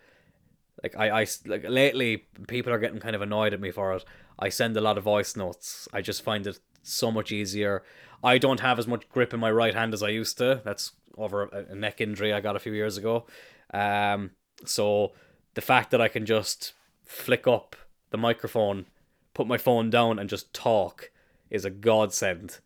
Like 0.82 0.96
I, 0.96 1.22
I 1.22 1.26
like 1.46 1.64
lately, 1.68 2.24
people 2.48 2.72
are 2.72 2.78
getting 2.78 3.00
kind 3.00 3.14
of 3.14 3.22
annoyed 3.22 3.54
at 3.54 3.60
me 3.60 3.70
for 3.70 3.92
it. 3.92 4.04
I 4.38 4.48
send 4.48 4.76
a 4.76 4.80
lot 4.80 4.98
of 4.98 5.04
voice 5.04 5.36
notes. 5.36 5.88
I 5.92 6.00
just 6.00 6.22
find 6.22 6.46
it 6.46 6.58
so 6.82 7.10
much 7.10 7.32
easier. 7.32 7.82
I 8.22 8.38
don't 8.38 8.60
have 8.60 8.78
as 8.78 8.86
much 8.86 9.08
grip 9.08 9.34
in 9.34 9.40
my 9.40 9.50
right 9.50 9.74
hand 9.74 9.94
as 9.94 10.02
I 10.02 10.08
used 10.08 10.38
to. 10.38 10.60
That's 10.64 10.92
over 11.16 11.44
a, 11.44 11.74
neck 11.74 12.00
injury 12.00 12.32
I 12.32 12.40
got 12.40 12.56
a 12.56 12.60
few 12.60 12.72
years 12.72 12.96
ago. 12.96 13.26
Um, 13.74 14.30
so 14.64 15.12
the 15.54 15.60
fact 15.60 15.90
that 15.90 16.00
I 16.00 16.08
can 16.08 16.24
just 16.26 16.72
flick 17.04 17.46
up 17.46 17.76
the 18.10 18.18
microphone, 18.18 18.86
put 19.34 19.46
my 19.46 19.58
phone 19.58 19.90
down, 19.90 20.18
and 20.18 20.30
just 20.30 20.52
talk 20.54 21.10
is 21.50 21.64
a 21.64 21.70
godsend 21.70 22.60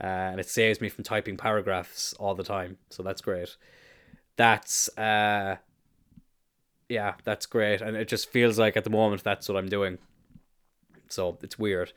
uh, 0.00 0.06
and 0.06 0.40
it 0.40 0.48
saves 0.48 0.80
me 0.80 0.88
from 0.88 1.04
typing 1.04 1.36
paragraphs 1.36 2.12
all 2.14 2.34
the 2.34 2.42
time. 2.42 2.78
So 2.90 3.02
that's 3.02 3.20
great. 3.20 3.56
That's 4.36 4.88
uh, 4.98 5.56
yeah, 6.88 7.14
that's 7.24 7.46
great, 7.46 7.80
and 7.80 7.96
it 7.96 8.08
just 8.08 8.30
feels 8.30 8.58
like 8.58 8.76
at 8.76 8.84
the 8.84 8.90
moment 8.90 9.22
that's 9.22 9.48
what 9.48 9.56
I'm 9.56 9.68
doing. 9.68 9.98
So 11.08 11.38
it's 11.42 11.58
weird. 11.58 11.92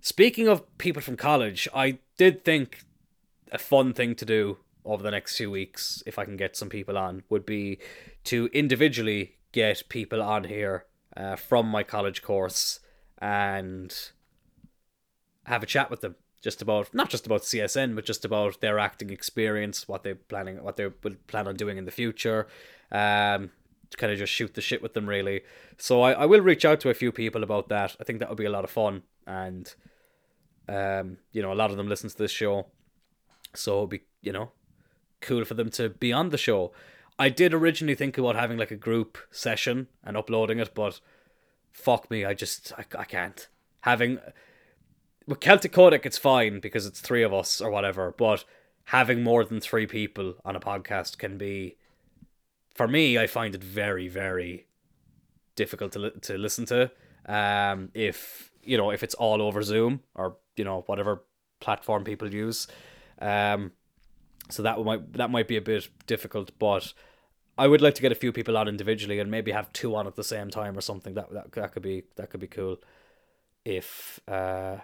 Speaking 0.00 0.48
of 0.48 0.78
people 0.78 1.02
from 1.02 1.16
college, 1.16 1.68
I 1.74 1.98
did 2.16 2.44
think 2.44 2.84
a 3.52 3.58
fun 3.58 3.92
thing 3.92 4.14
to 4.16 4.24
do 4.24 4.58
over 4.84 5.02
the 5.02 5.10
next 5.10 5.36
few 5.36 5.50
weeks, 5.50 6.02
if 6.06 6.18
I 6.18 6.24
can 6.24 6.36
get 6.36 6.56
some 6.56 6.68
people 6.68 6.96
on, 6.96 7.24
would 7.28 7.44
be 7.44 7.78
to 8.24 8.48
individually 8.52 9.36
get 9.52 9.88
people 9.88 10.22
on 10.22 10.44
here 10.44 10.84
uh, 11.16 11.36
from 11.36 11.66
my 11.66 11.82
college 11.82 12.22
course 12.22 12.80
and 13.18 14.10
have 15.44 15.62
a 15.62 15.66
chat 15.66 15.90
with 15.90 16.02
them 16.02 16.14
just 16.42 16.62
about 16.62 16.94
not 16.94 17.10
just 17.10 17.26
about 17.26 17.42
CSN, 17.42 17.96
but 17.96 18.04
just 18.04 18.24
about 18.24 18.60
their 18.60 18.78
acting 18.78 19.10
experience, 19.10 19.88
what 19.88 20.04
they 20.04 20.14
planning, 20.14 20.62
what 20.62 20.76
they 20.76 20.88
would 21.02 21.26
plan 21.26 21.48
on 21.48 21.56
doing 21.56 21.78
in 21.78 21.84
the 21.84 21.90
future. 21.90 22.46
Um, 22.92 23.50
to 23.90 23.96
kind 23.96 24.12
of 24.12 24.18
just 24.18 24.32
shoot 24.32 24.54
the 24.54 24.60
shit 24.60 24.82
with 24.82 24.94
them, 24.94 25.08
really. 25.08 25.42
So 25.78 26.02
I, 26.02 26.12
I 26.12 26.26
will 26.26 26.40
reach 26.40 26.64
out 26.64 26.80
to 26.80 26.90
a 26.90 26.94
few 26.94 27.12
people 27.12 27.42
about 27.42 27.68
that. 27.68 27.96
I 28.00 28.04
think 28.04 28.18
that 28.18 28.28
would 28.28 28.38
be 28.38 28.44
a 28.44 28.50
lot 28.50 28.64
of 28.64 28.70
fun, 28.70 29.02
and 29.26 29.74
um, 30.68 31.18
you 31.32 31.42
know, 31.42 31.52
a 31.52 31.54
lot 31.54 31.70
of 31.70 31.76
them 31.76 31.88
listen 31.88 32.10
to 32.10 32.18
this 32.18 32.30
show, 32.30 32.66
so 33.54 33.78
it'd 33.78 33.90
be 33.90 34.00
you 34.22 34.32
know, 34.32 34.50
cool 35.20 35.44
for 35.44 35.54
them 35.54 35.70
to 35.70 35.88
be 35.88 36.12
on 36.12 36.30
the 36.30 36.38
show. 36.38 36.72
I 37.18 37.28
did 37.28 37.54
originally 37.54 37.94
think 37.94 38.18
about 38.18 38.36
having 38.36 38.58
like 38.58 38.70
a 38.70 38.76
group 38.76 39.18
session 39.30 39.88
and 40.04 40.16
uploading 40.16 40.58
it, 40.58 40.74
but 40.74 41.00
fuck 41.70 42.10
me, 42.10 42.24
I 42.24 42.34
just 42.34 42.72
I, 42.76 42.84
I 42.98 43.04
can't 43.04 43.48
having 43.82 44.18
with 45.26 45.40
Celtic 45.40 45.72
Codec, 45.72 46.06
it's 46.06 46.18
fine 46.18 46.60
because 46.60 46.86
it's 46.86 47.00
three 47.00 47.22
of 47.22 47.34
us 47.34 47.60
or 47.60 47.70
whatever. 47.70 48.14
But 48.16 48.44
having 48.84 49.22
more 49.22 49.44
than 49.44 49.60
three 49.60 49.86
people 49.86 50.34
on 50.44 50.56
a 50.56 50.60
podcast 50.60 51.18
can 51.18 51.36
be, 51.36 51.76
for 52.74 52.86
me, 52.86 53.18
I 53.18 53.26
find 53.26 53.54
it 53.54 53.62
very, 53.62 54.08
very 54.08 54.66
difficult 55.56 55.92
to 55.92 55.98
li- 55.98 56.20
to 56.22 56.38
listen 56.38 56.66
to. 56.66 56.90
Um, 57.26 57.90
if 57.94 58.52
you 58.66 58.76
know 58.76 58.90
if 58.90 59.02
it's 59.02 59.14
all 59.14 59.42
over 59.42 59.62
Zoom 59.62 60.00
or 60.14 60.36
you 60.56 60.64
know 60.64 60.82
whatever 60.86 61.24
platform 61.60 62.04
people 62.04 62.32
use, 62.32 62.66
um, 63.20 63.72
so 64.50 64.62
that 64.62 64.78
might 64.84 65.12
that 65.14 65.30
might 65.30 65.48
be 65.48 65.56
a 65.56 65.62
bit 65.62 65.88
difficult. 66.06 66.50
But 66.58 66.92
I 67.58 67.66
would 67.66 67.80
like 67.80 67.94
to 67.94 68.02
get 68.02 68.12
a 68.12 68.16
few 68.16 68.32
people 68.32 68.56
on 68.56 68.68
individually 68.68 69.18
and 69.18 69.30
maybe 69.30 69.52
have 69.52 69.72
two 69.72 69.94
on 69.96 70.06
at 70.06 70.16
the 70.16 70.24
same 70.24 70.50
time 70.50 70.76
or 70.76 70.80
something. 70.80 71.14
That 71.14 71.32
that 71.32 71.52
that 71.52 71.72
could 71.72 71.82
be 71.82 72.04
that 72.16 72.30
could 72.30 72.40
be 72.40 72.46
cool. 72.46 72.78
If 73.64 74.20
uh 74.28 74.78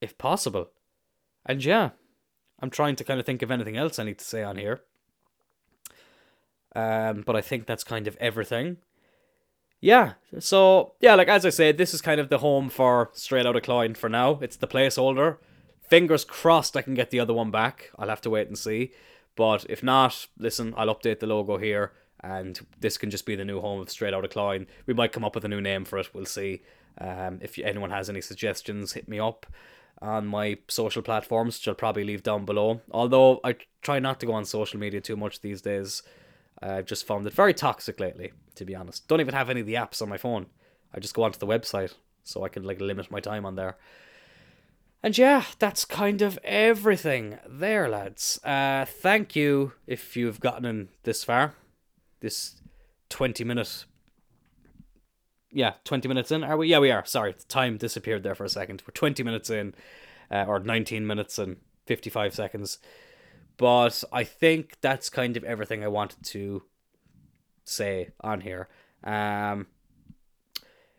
if 0.00 0.18
possible. 0.18 0.70
And 1.44 1.64
yeah, 1.64 1.90
I'm 2.60 2.70
trying 2.70 2.96
to 2.96 3.04
kind 3.04 3.20
of 3.20 3.26
think 3.26 3.42
of 3.42 3.50
anything 3.50 3.76
else 3.76 3.98
I 3.98 4.04
need 4.04 4.18
to 4.18 4.24
say 4.24 4.42
on 4.42 4.56
here. 4.56 4.80
Um, 6.74 7.22
but 7.24 7.36
I 7.36 7.40
think 7.40 7.66
that's 7.66 7.84
kind 7.84 8.06
of 8.06 8.16
everything. 8.20 8.78
Yeah, 9.80 10.14
so 10.38 10.94
yeah, 11.00 11.14
like 11.14 11.28
as 11.28 11.44
I 11.44 11.50
said, 11.50 11.78
this 11.78 11.94
is 11.94 12.00
kind 12.00 12.20
of 12.20 12.28
the 12.28 12.38
home 12.38 12.68
for 12.68 13.10
Straight 13.12 13.46
Outta 13.46 13.60
Cloyne 13.60 13.94
for 13.94 14.08
now. 14.08 14.38
It's 14.40 14.56
the 14.56 14.66
placeholder. 14.66 15.36
Fingers 15.88 16.24
crossed 16.24 16.76
I 16.76 16.82
can 16.82 16.94
get 16.94 17.10
the 17.10 17.20
other 17.20 17.34
one 17.34 17.50
back. 17.50 17.90
I'll 17.98 18.08
have 18.08 18.22
to 18.22 18.30
wait 18.30 18.48
and 18.48 18.58
see. 18.58 18.92
But 19.36 19.66
if 19.68 19.82
not, 19.82 20.26
listen, 20.38 20.74
I'll 20.76 20.94
update 20.94 21.20
the 21.20 21.26
logo 21.26 21.58
here 21.58 21.92
and 22.20 22.58
this 22.80 22.98
can 22.98 23.10
just 23.10 23.26
be 23.26 23.36
the 23.36 23.44
new 23.44 23.60
home 23.60 23.80
of 23.80 23.90
Straight 23.90 24.14
Outta 24.14 24.28
Cloyne. 24.28 24.66
We 24.86 24.94
might 24.94 25.12
come 25.12 25.24
up 25.24 25.34
with 25.34 25.44
a 25.44 25.48
new 25.48 25.60
name 25.60 25.84
for 25.84 25.98
it. 25.98 26.12
We'll 26.14 26.26
see. 26.26 26.62
Um, 26.98 27.38
if 27.42 27.58
anyone 27.58 27.90
has 27.90 28.08
any 28.08 28.20
suggestions, 28.20 28.92
hit 28.92 29.08
me 29.08 29.20
up 29.20 29.46
on 30.00 30.26
my 30.26 30.58
social 30.68 31.02
platforms, 31.02 31.58
which 31.58 31.68
I'll 31.68 31.74
probably 31.74 32.04
leave 32.04 32.22
down 32.22 32.44
below. 32.44 32.80
Although 32.90 33.40
I 33.44 33.56
try 33.82 33.98
not 33.98 34.20
to 34.20 34.26
go 34.26 34.32
on 34.32 34.44
social 34.44 34.80
media 34.80 35.00
too 35.00 35.16
much 35.16 35.40
these 35.40 35.62
days. 35.62 36.02
I've 36.62 36.86
just 36.86 37.06
found 37.06 37.26
it 37.26 37.32
very 37.32 37.54
toxic 37.54 38.00
lately, 38.00 38.32
to 38.54 38.64
be 38.64 38.74
honest. 38.74 39.06
Don't 39.08 39.20
even 39.20 39.34
have 39.34 39.50
any 39.50 39.60
of 39.60 39.66
the 39.66 39.74
apps 39.74 40.00
on 40.00 40.08
my 40.08 40.16
phone. 40.16 40.46
I 40.94 41.00
just 41.00 41.14
go 41.14 41.22
onto 41.22 41.38
the 41.38 41.46
website 41.46 41.94
so 42.24 42.44
I 42.44 42.48
can 42.48 42.64
like 42.64 42.80
limit 42.80 43.10
my 43.10 43.20
time 43.20 43.44
on 43.44 43.56
there. 43.56 43.76
And 45.02 45.16
yeah, 45.16 45.44
that's 45.58 45.84
kind 45.84 46.22
of 46.22 46.38
everything 46.42 47.38
there, 47.46 47.88
lads. 47.88 48.40
Uh, 48.42 48.86
thank 48.86 49.36
you 49.36 49.72
if 49.86 50.16
you've 50.16 50.40
gotten 50.40 50.64
in 50.64 50.88
this 51.02 51.22
far. 51.22 51.54
This 52.20 52.60
20 53.10 53.44
minute 53.44 53.84
yeah, 55.56 55.72
20 55.84 56.06
minutes 56.06 56.30
in. 56.30 56.44
Are 56.44 56.56
we? 56.56 56.68
Yeah, 56.68 56.80
we 56.80 56.90
are. 56.90 57.04
Sorry, 57.06 57.34
time 57.48 57.78
disappeared 57.78 58.22
there 58.22 58.34
for 58.34 58.44
a 58.44 58.48
second. 58.48 58.82
We're 58.86 58.92
20 58.92 59.22
minutes 59.22 59.48
in, 59.48 59.74
uh, 60.30 60.44
or 60.46 60.58
19 60.58 61.06
minutes 61.06 61.38
and 61.38 61.56
55 61.86 62.34
seconds. 62.34 62.78
But 63.56 64.04
I 64.12 64.24
think 64.24 64.76
that's 64.80 65.08
kind 65.08 65.36
of 65.36 65.44
everything 65.44 65.82
I 65.82 65.88
wanted 65.88 66.22
to 66.24 66.62
say 67.64 68.10
on 68.20 68.42
here. 68.42 68.68
Um, 69.02 69.66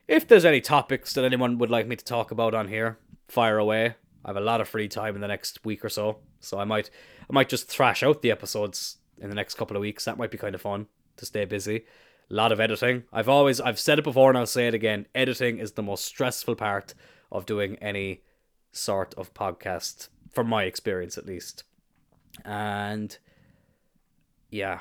if 0.07 0.27
there's 0.27 0.45
any 0.45 0.61
topics 0.61 1.13
that 1.13 1.25
anyone 1.25 1.57
would 1.57 1.69
like 1.69 1.87
me 1.87 1.95
to 1.95 2.05
talk 2.05 2.31
about 2.31 2.53
on 2.53 2.69
here, 2.69 2.97
fire 3.27 3.57
away. 3.57 3.95
I 4.25 4.29
have 4.29 4.37
a 4.37 4.41
lot 4.41 4.61
of 4.61 4.67
free 4.67 4.87
time 4.87 5.15
in 5.15 5.21
the 5.21 5.27
next 5.27 5.63
week 5.65 5.83
or 5.85 5.89
so, 5.89 6.17
so 6.39 6.59
I 6.59 6.65
might 6.65 6.89
I 7.29 7.33
might 7.33 7.49
just 7.49 7.67
thrash 7.67 8.03
out 8.03 8.21
the 8.21 8.31
episodes 8.31 8.97
in 9.19 9.29
the 9.29 9.35
next 9.35 9.55
couple 9.55 9.75
of 9.75 9.81
weeks. 9.81 10.05
That 10.05 10.17
might 10.17 10.31
be 10.31 10.37
kind 10.37 10.55
of 10.55 10.61
fun 10.61 10.87
to 11.17 11.25
stay 11.25 11.45
busy. 11.45 11.85
A 12.29 12.33
lot 12.33 12.51
of 12.51 12.59
editing. 12.59 13.03
I've 13.11 13.29
always 13.29 13.61
I've 13.61 13.79
said 13.79 13.99
it 13.99 14.03
before 14.03 14.29
and 14.29 14.37
I'll 14.37 14.45
say 14.45 14.67
it 14.67 14.73
again. 14.73 15.07
Editing 15.13 15.59
is 15.59 15.73
the 15.73 15.83
most 15.83 16.05
stressful 16.05 16.55
part 16.55 16.93
of 17.31 17.45
doing 17.45 17.75
any 17.77 18.23
sort 18.71 19.13
of 19.15 19.33
podcast, 19.33 20.09
from 20.31 20.47
my 20.47 20.63
experience 20.63 21.17
at 21.17 21.25
least. 21.25 21.63
And 22.45 23.17
yeah, 24.50 24.80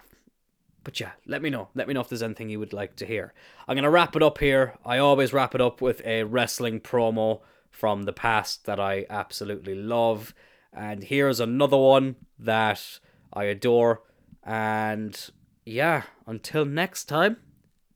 but 0.85 1.01
yeah, 1.01 1.13
let 1.27 1.43
me 1.43 1.51
know. 1.51 1.69
Let 1.75 1.89
me 1.89 1.95
know 1.95 2.01
if 2.01 2.09
there's 2.09 2.23
anything 2.23 2.49
you 2.49 2.61
would 2.61 2.73
like 2.73 2.97
to 2.97 3.07
hear. 3.07 3.33
I'm 3.67 3.75
going 3.75 3.83
to 3.83 3.91
wrap 3.91 4.15
it 4.15 4.23
up 4.23 4.39
here. 4.39 4.75
I 4.85 4.99
always 4.99 5.33
wrap 5.33 5.55
it 5.55 5.61
up 5.61 5.81
with 5.81 6.01
a 6.05 6.23
wrestling 6.23 6.81
promo 6.81 7.41
from 7.71 8.05
the 8.05 8.13
past 8.13 8.67
that 8.67 8.79
I 8.79 9.05
absolutely 9.11 9.75
love. 9.75 10.35
And 10.73 11.03
here's 11.03 11.41
another 11.41 11.77
one 11.77 12.17
that 12.39 13.01
I 13.33 13.45
adore. 13.45 14.03
And 14.45 15.19
yeah, 15.65 16.05
until 16.27 16.65
next 16.65 17.07
time, 17.07 17.39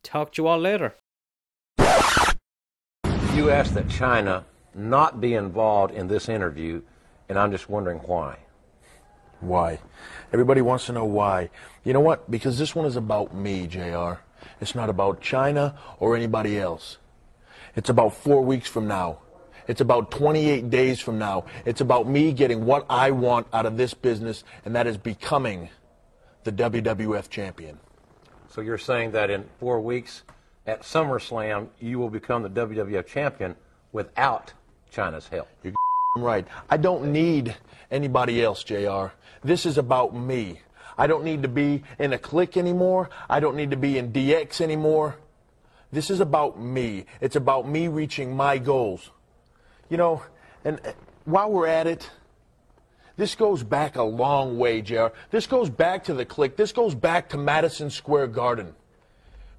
talk 0.02 0.32
to 0.32 0.42
you 0.42 0.48
all 0.48 0.58
later. 0.58 0.94
You 3.34 3.50
asked 3.50 3.74
that 3.74 3.86
Chyna 3.86 4.44
not 4.74 5.20
be 5.20 5.34
involved 5.34 5.94
in 5.94 6.08
this 6.08 6.28
interview, 6.28 6.82
and 7.28 7.38
I'm 7.38 7.52
just 7.52 7.70
wondering 7.70 7.98
why. 7.98 8.38
Why? 9.40 9.80
Everybody 10.32 10.60
wants 10.60 10.86
to 10.86 10.92
know 10.92 11.04
why. 11.04 11.50
You 11.84 11.92
know 11.92 12.00
what? 12.00 12.30
Because 12.30 12.58
this 12.58 12.74
one 12.74 12.86
is 12.86 12.96
about 12.96 13.34
me, 13.34 13.66
JR. 13.66 14.20
It's 14.60 14.74
not 14.74 14.90
about 14.90 15.20
Chyna 15.20 15.76
or 15.98 16.16
anybody 16.16 16.58
else. 16.58 16.98
It's 17.74 17.88
about 17.88 18.14
four 18.14 18.42
weeks 18.42 18.68
from 18.68 18.86
now. 18.86 19.18
It's 19.66 19.80
about 19.80 20.10
28 20.10 20.68
days 20.68 21.00
from 21.00 21.18
now. 21.18 21.44
It's 21.64 21.80
about 21.80 22.08
me 22.08 22.32
getting 22.32 22.66
what 22.66 22.84
I 22.90 23.12
want 23.12 23.46
out 23.52 23.66
of 23.66 23.76
this 23.76 23.94
business, 23.94 24.42
and 24.64 24.74
that 24.74 24.86
is 24.86 24.96
becoming 24.96 25.70
the 26.44 26.52
WWF 26.52 27.28
champion. 27.30 27.78
So 28.48 28.60
you're 28.60 28.78
saying 28.78 29.12
that 29.12 29.30
in 29.30 29.44
four 29.58 29.80
weeks 29.80 30.22
at 30.66 30.82
SummerSlam, 30.82 31.68
you 31.78 31.98
will 31.98 32.10
become 32.10 32.42
the 32.42 32.50
WWF 32.50 33.06
champion 33.06 33.54
without 33.92 34.52
Chyna's 34.92 35.28
help? 35.28 35.48
Right. 36.16 36.46
I 36.68 36.76
don't 36.76 37.12
need 37.12 37.56
anybody 37.90 38.42
else, 38.42 38.64
JR. 38.64 39.06
This 39.44 39.64
is 39.64 39.78
about 39.78 40.14
me. 40.14 40.60
I 40.98 41.06
don't 41.06 41.24
need 41.24 41.42
to 41.42 41.48
be 41.48 41.84
in 42.00 42.12
a 42.12 42.18
clique 42.18 42.56
anymore. 42.56 43.10
I 43.28 43.38
don't 43.38 43.54
need 43.54 43.70
to 43.70 43.76
be 43.76 43.96
in 43.96 44.12
DX 44.12 44.60
anymore. 44.60 45.16
This 45.92 46.10
is 46.10 46.20
about 46.20 46.60
me. 46.60 47.06
It's 47.20 47.36
about 47.36 47.68
me 47.68 47.88
reaching 47.88 48.36
my 48.36 48.58
goals. 48.58 49.10
You 49.88 49.98
know, 49.98 50.22
and 50.64 50.80
uh, 50.84 50.92
while 51.24 51.50
we're 51.50 51.68
at 51.68 51.86
it, 51.86 52.10
this 53.16 53.36
goes 53.36 53.62
back 53.62 53.96
a 53.96 54.02
long 54.02 54.58
way, 54.58 54.82
JR. 54.82 55.08
This 55.30 55.46
goes 55.46 55.70
back 55.70 56.04
to 56.04 56.14
the 56.14 56.24
clique. 56.24 56.56
This 56.56 56.72
goes 56.72 56.94
back 56.94 57.28
to 57.30 57.36
Madison 57.36 57.88
Square 57.88 58.28
Garden. 58.28 58.74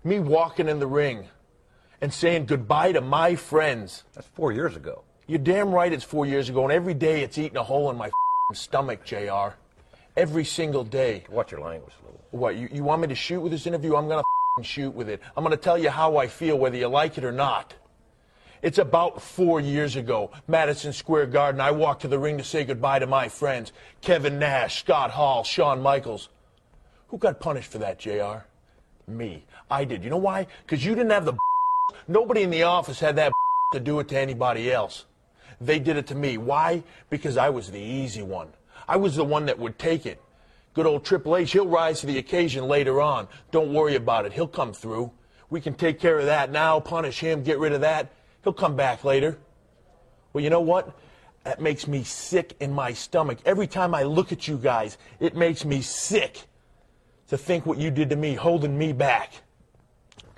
Me 0.04 0.20
walking 0.20 0.68
in 0.68 0.80
the 0.80 0.88
ring 0.88 1.28
and 2.02 2.14
saying 2.14 2.46
goodbye 2.46 2.92
to 2.92 3.02
my 3.02 3.36
friends. 3.36 4.04
That's 4.14 4.28
four 4.28 4.52
years 4.52 4.76
ago. 4.76 5.04
You're 5.32 5.40
damn 5.40 5.72
right 5.72 5.94
it's 5.94 6.04
four 6.04 6.26
years 6.26 6.50
ago, 6.50 6.64
and 6.64 6.74
every 6.74 6.94
day 6.94 7.24
it's 7.24 7.38
eating 7.38 7.56
a 7.56 7.64
hole 7.64 7.90
in 7.90 7.96
my 7.96 8.12
stomach, 8.52 9.06
JR 9.06 9.56
every 10.18 10.44
single 10.44 10.84
day. 10.84 11.24
Watch 11.30 11.54
your 11.54 11.62
language 11.62 11.94
a 12.02 12.06
little. 12.06 12.22
What, 12.32 12.58
you, 12.58 12.68
you 12.70 12.84
want 12.84 13.02
me 13.02 13.08
to 13.08 13.16
shoot 13.16 13.40
with 13.40 13.54
this 13.54 13.66
interview? 13.66 13.96
I'm 13.96 14.10
going 14.10 14.22
to 14.58 14.64
shoot 14.66 14.94
with 14.94 15.08
it. 15.08 15.22
I'm 15.38 15.46
going 15.46 15.56
to 15.56 15.64
tell 15.64 15.78
you 15.78 15.90
how 15.90 16.18
I 16.18 16.28
feel, 16.28 16.60
whether 16.60 16.76
you 16.76 16.90
like 16.90 17.18
it 17.18 17.24
or 17.24 17.32
not. 17.32 17.74
It's 18.62 18.78
about 18.78 19.22
four 19.22 19.62
years 19.62 19.96
ago, 19.96 20.32
Madison 20.50 20.92
Square 20.92 21.28
Garden. 21.28 21.62
I 21.62 21.72
walked 21.72 22.02
to 22.02 22.10
the 22.10 22.20
ring 22.20 22.38
to 22.38 22.44
say 22.44 22.66
goodbye 22.66 23.00
to 23.00 23.08
my 23.08 23.30
friends 23.30 23.72
Kevin 24.02 24.38
Nash, 24.38 24.82
Scott 24.82 25.12
Hall, 25.12 25.46
Shawn 25.46 25.82
Michaels. 25.82 26.28
Who 27.08 27.18
got 27.18 27.40
punished 27.40 27.72
for 27.72 27.78
that, 27.78 28.00
JR? 28.00 28.44
Me. 29.10 29.46
I 29.70 29.86
did. 29.86 30.04
You 30.04 30.10
know 30.10 30.18
why? 30.18 30.48
Because 30.66 30.84
you 30.84 30.94
didn't 30.94 31.12
have 31.12 31.24
the. 31.24 31.38
Nobody 32.10 32.42
in 32.42 32.50
the 32.50 32.64
office 32.64 33.00
had 33.00 33.16
that 33.16 33.32
to 33.72 33.80
do 33.80 33.98
it 34.02 34.10
to 34.10 34.20
anybody 34.20 34.70
else. 34.70 35.06
They 35.62 35.80
did 35.80 35.96
it 35.96 36.08
to 36.08 36.16
me. 36.16 36.38
Why? 36.38 36.84
Because 37.10 37.38
I 37.38 37.50
was 37.50 37.70
the 37.70 37.80
easy 37.80 38.24
one. 38.24 38.48
I 38.88 38.98
was 38.98 39.16
the 39.16 39.24
one 39.24 39.46
that 39.46 39.60
would 39.60 39.78
take 39.78 40.06
it. 40.06 40.20
Good 40.74 40.86
old 40.86 41.06
Triple 41.06 41.38
H, 41.38 41.52
he'll 41.52 41.68
rise 41.68 42.02
to 42.02 42.08
the 42.08 42.18
occasion 42.18 42.68
later 42.68 43.00
on. 43.00 43.28
Don't 43.52 43.74
worry 43.74 43.96
about 43.96 44.26
it. 44.26 44.34
He'll 44.34 44.48
come 44.48 44.74
through. 44.74 45.12
We 45.50 45.62
can 45.62 45.74
take 45.74 46.00
care 46.00 46.18
of 46.18 46.26
that 46.26 46.50
now, 46.50 46.80
punish 46.80 47.20
him, 47.20 47.44
get 47.44 47.60
rid 47.60 47.74
of 47.74 47.82
that. 47.82 48.12
He'll 48.44 48.54
come 48.54 48.76
back 48.76 49.04
later. 49.04 49.38
Well, 50.34 50.44
you 50.44 50.50
know 50.50 50.62
what? 50.62 50.98
That 51.44 51.62
makes 51.62 51.88
me 51.88 52.04
sick 52.04 52.56
in 52.60 52.72
my 52.72 52.94
stomach. 52.94 53.40
Every 53.46 53.68
time 53.68 53.94
I 53.94 54.04
look 54.04 54.32
at 54.32 54.48
you 54.48 54.58
guys, 54.58 54.98
it 55.20 55.36
makes 55.36 55.66
me 55.66 55.82
sick 55.82 56.44
to 57.28 57.38
think 57.38 57.66
what 57.66 57.78
you 57.78 57.92
did 57.92 58.10
to 58.10 58.16
me, 58.16 58.34
holding 58.34 58.78
me 58.78 58.94
back. 58.94 59.34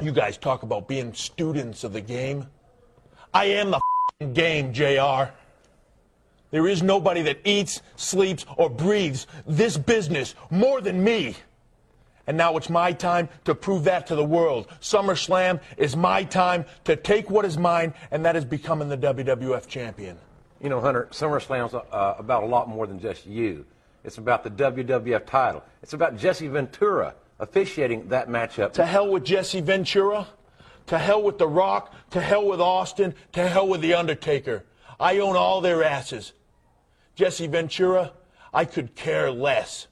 You 0.02 0.12
guys 0.12 0.38
talk 0.38 0.64
about 0.64 0.88
being 0.88 1.14
students 1.14 1.84
of 1.84 1.94
the 1.94 2.02
game. 2.02 2.48
I 3.34 3.46
am 3.46 3.72
the 3.72 3.82
game, 4.24 4.74
JR. 4.74 5.32
There 6.52 6.68
is 6.68 6.84
nobody 6.84 7.24
that 7.24 7.40
eats, 7.46 7.82
sleeps, 7.96 8.46
or 8.58 8.70
breathes 8.70 9.28
this 9.48 9.78
business 9.78 10.36
more 10.52 10.82
than 10.82 11.04
me. 11.04 11.36
And 12.28 12.38
now 12.38 12.56
it's 12.58 12.70
my 12.70 12.94
time 12.94 13.28
to 13.46 13.54
prove 13.54 13.84
that 13.86 14.08
to 14.08 14.16
the 14.16 14.24
world. 14.24 14.68
SummerSlam 14.80 15.60
is 15.78 15.96
my 15.96 16.24
time 16.24 16.66
to 16.86 16.96
take 16.96 17.30
what 17.30 17.44
is 17.44 17.58
mine, 17.58 17.94
and 18.12 18.24
that 18.26 18.36
is 18.36 18.46
becoming 18.46 18.88
the 18.88 18.98
WWF 18.98 19.68
champion. 19.68 20.18
You 20.62 20.70
know, 20.70 20.80
Hunter, 20.80 21.10
SummerSlam's 21.12 21.74
uh, 21.74 22.16
about 22.18 22.44
a 22.44 22.46
lot 22.46 22.70
more 22.70 22.88
than 22.88 23.00
just 23.00 23.26
you. 23.26 23.66
It's 24.04 24.18
about 24.18 24.44
the 24.44 24.50
WWF 24.52 25.26
title. 25.26 25.64
It's 25.82 25.94
about 25.94 26.18
Jesse 26.18 26.48
Ventura 26.48 27.16
officiating 27.40 28.08
that 28.10 28.30
matchup. 28.30 28.74
To 28.74 28.86
hell 28.86 29.10
with 29.10 29.26
Jesse 29.26 29.62
Ventura. 29.62 30.28
To 30.88 30.98
hell 30.98 31.22
with 31.22 31.38
The 31.38 31.48
Rock. 31.48 31.94
To 32.12 32.22
hell 32.22 32.46
with 32.46 32.62
Austin. 32.62 33.16
To 33.34 33.48
hell 33.48 33.68
with 33.68 33.82
The 33.82 33.94
Undertaker. 33.94 34.66
I 35.00 35.20
own 35.20 35.36
all 35.36 35.62
their 35.62 35.84
asses. 35.84 36.34
Jesse 37.16 37.48
Ventura, 37.48 38.14
I 38.54 38.66
could 38.66 38.96
care 38.96 39.32
less. 39.32 39.88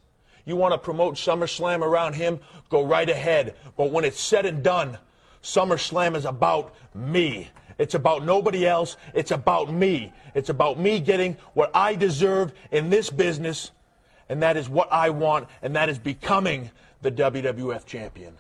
You 0.46 0.56
want 0.56 0.74
to 0.74 0.78
promote 0.78 1.16
SummerSlam 1.16 1.82
around 1.82 2.14
him? 2.14 2.40
Go 2.70 2.84
right 2.86 3.10
ahead. 3.10 3.56
But 3.78 3.92
when 3.92 4.06
it's 4.06 4.20
said 4.20 4.46
and 4.46 4.64
done, 4.64 4.98
SummerSlam 5.44 6.16
is 6.16 6.26
about 6.26 6.74
me. 6.96 7.50
It's 7.78 7.96
about 7.96 8.26
nobody 8.26 8.68
else. 8.68 8.98
It's 9.14 9.32
about 9.32 9.74
me. 9.74 10.14
It's 10.36 10.50
about 10.50 10.80
me 10.80 11.00
getting 11.00 11.38
what 11.54 11.72
I 11.74 11.96
deserve 11.96 12.54
in 12.72 12.90
this 12.90 13.10
business, 13.10 13.72
and 14.30 14.42
that 14.44 14.58
is 14.58 14.70
what 14.70 14.92
I 14.92 15.10
want, 15.10 15.48
and 15.62 15.76
that 15.76 15.90
is 15.90 15.98
becoming 15.98 16.72
the 17.02 17.12
WWF 17.12 17.86
champion. 17.86 18.36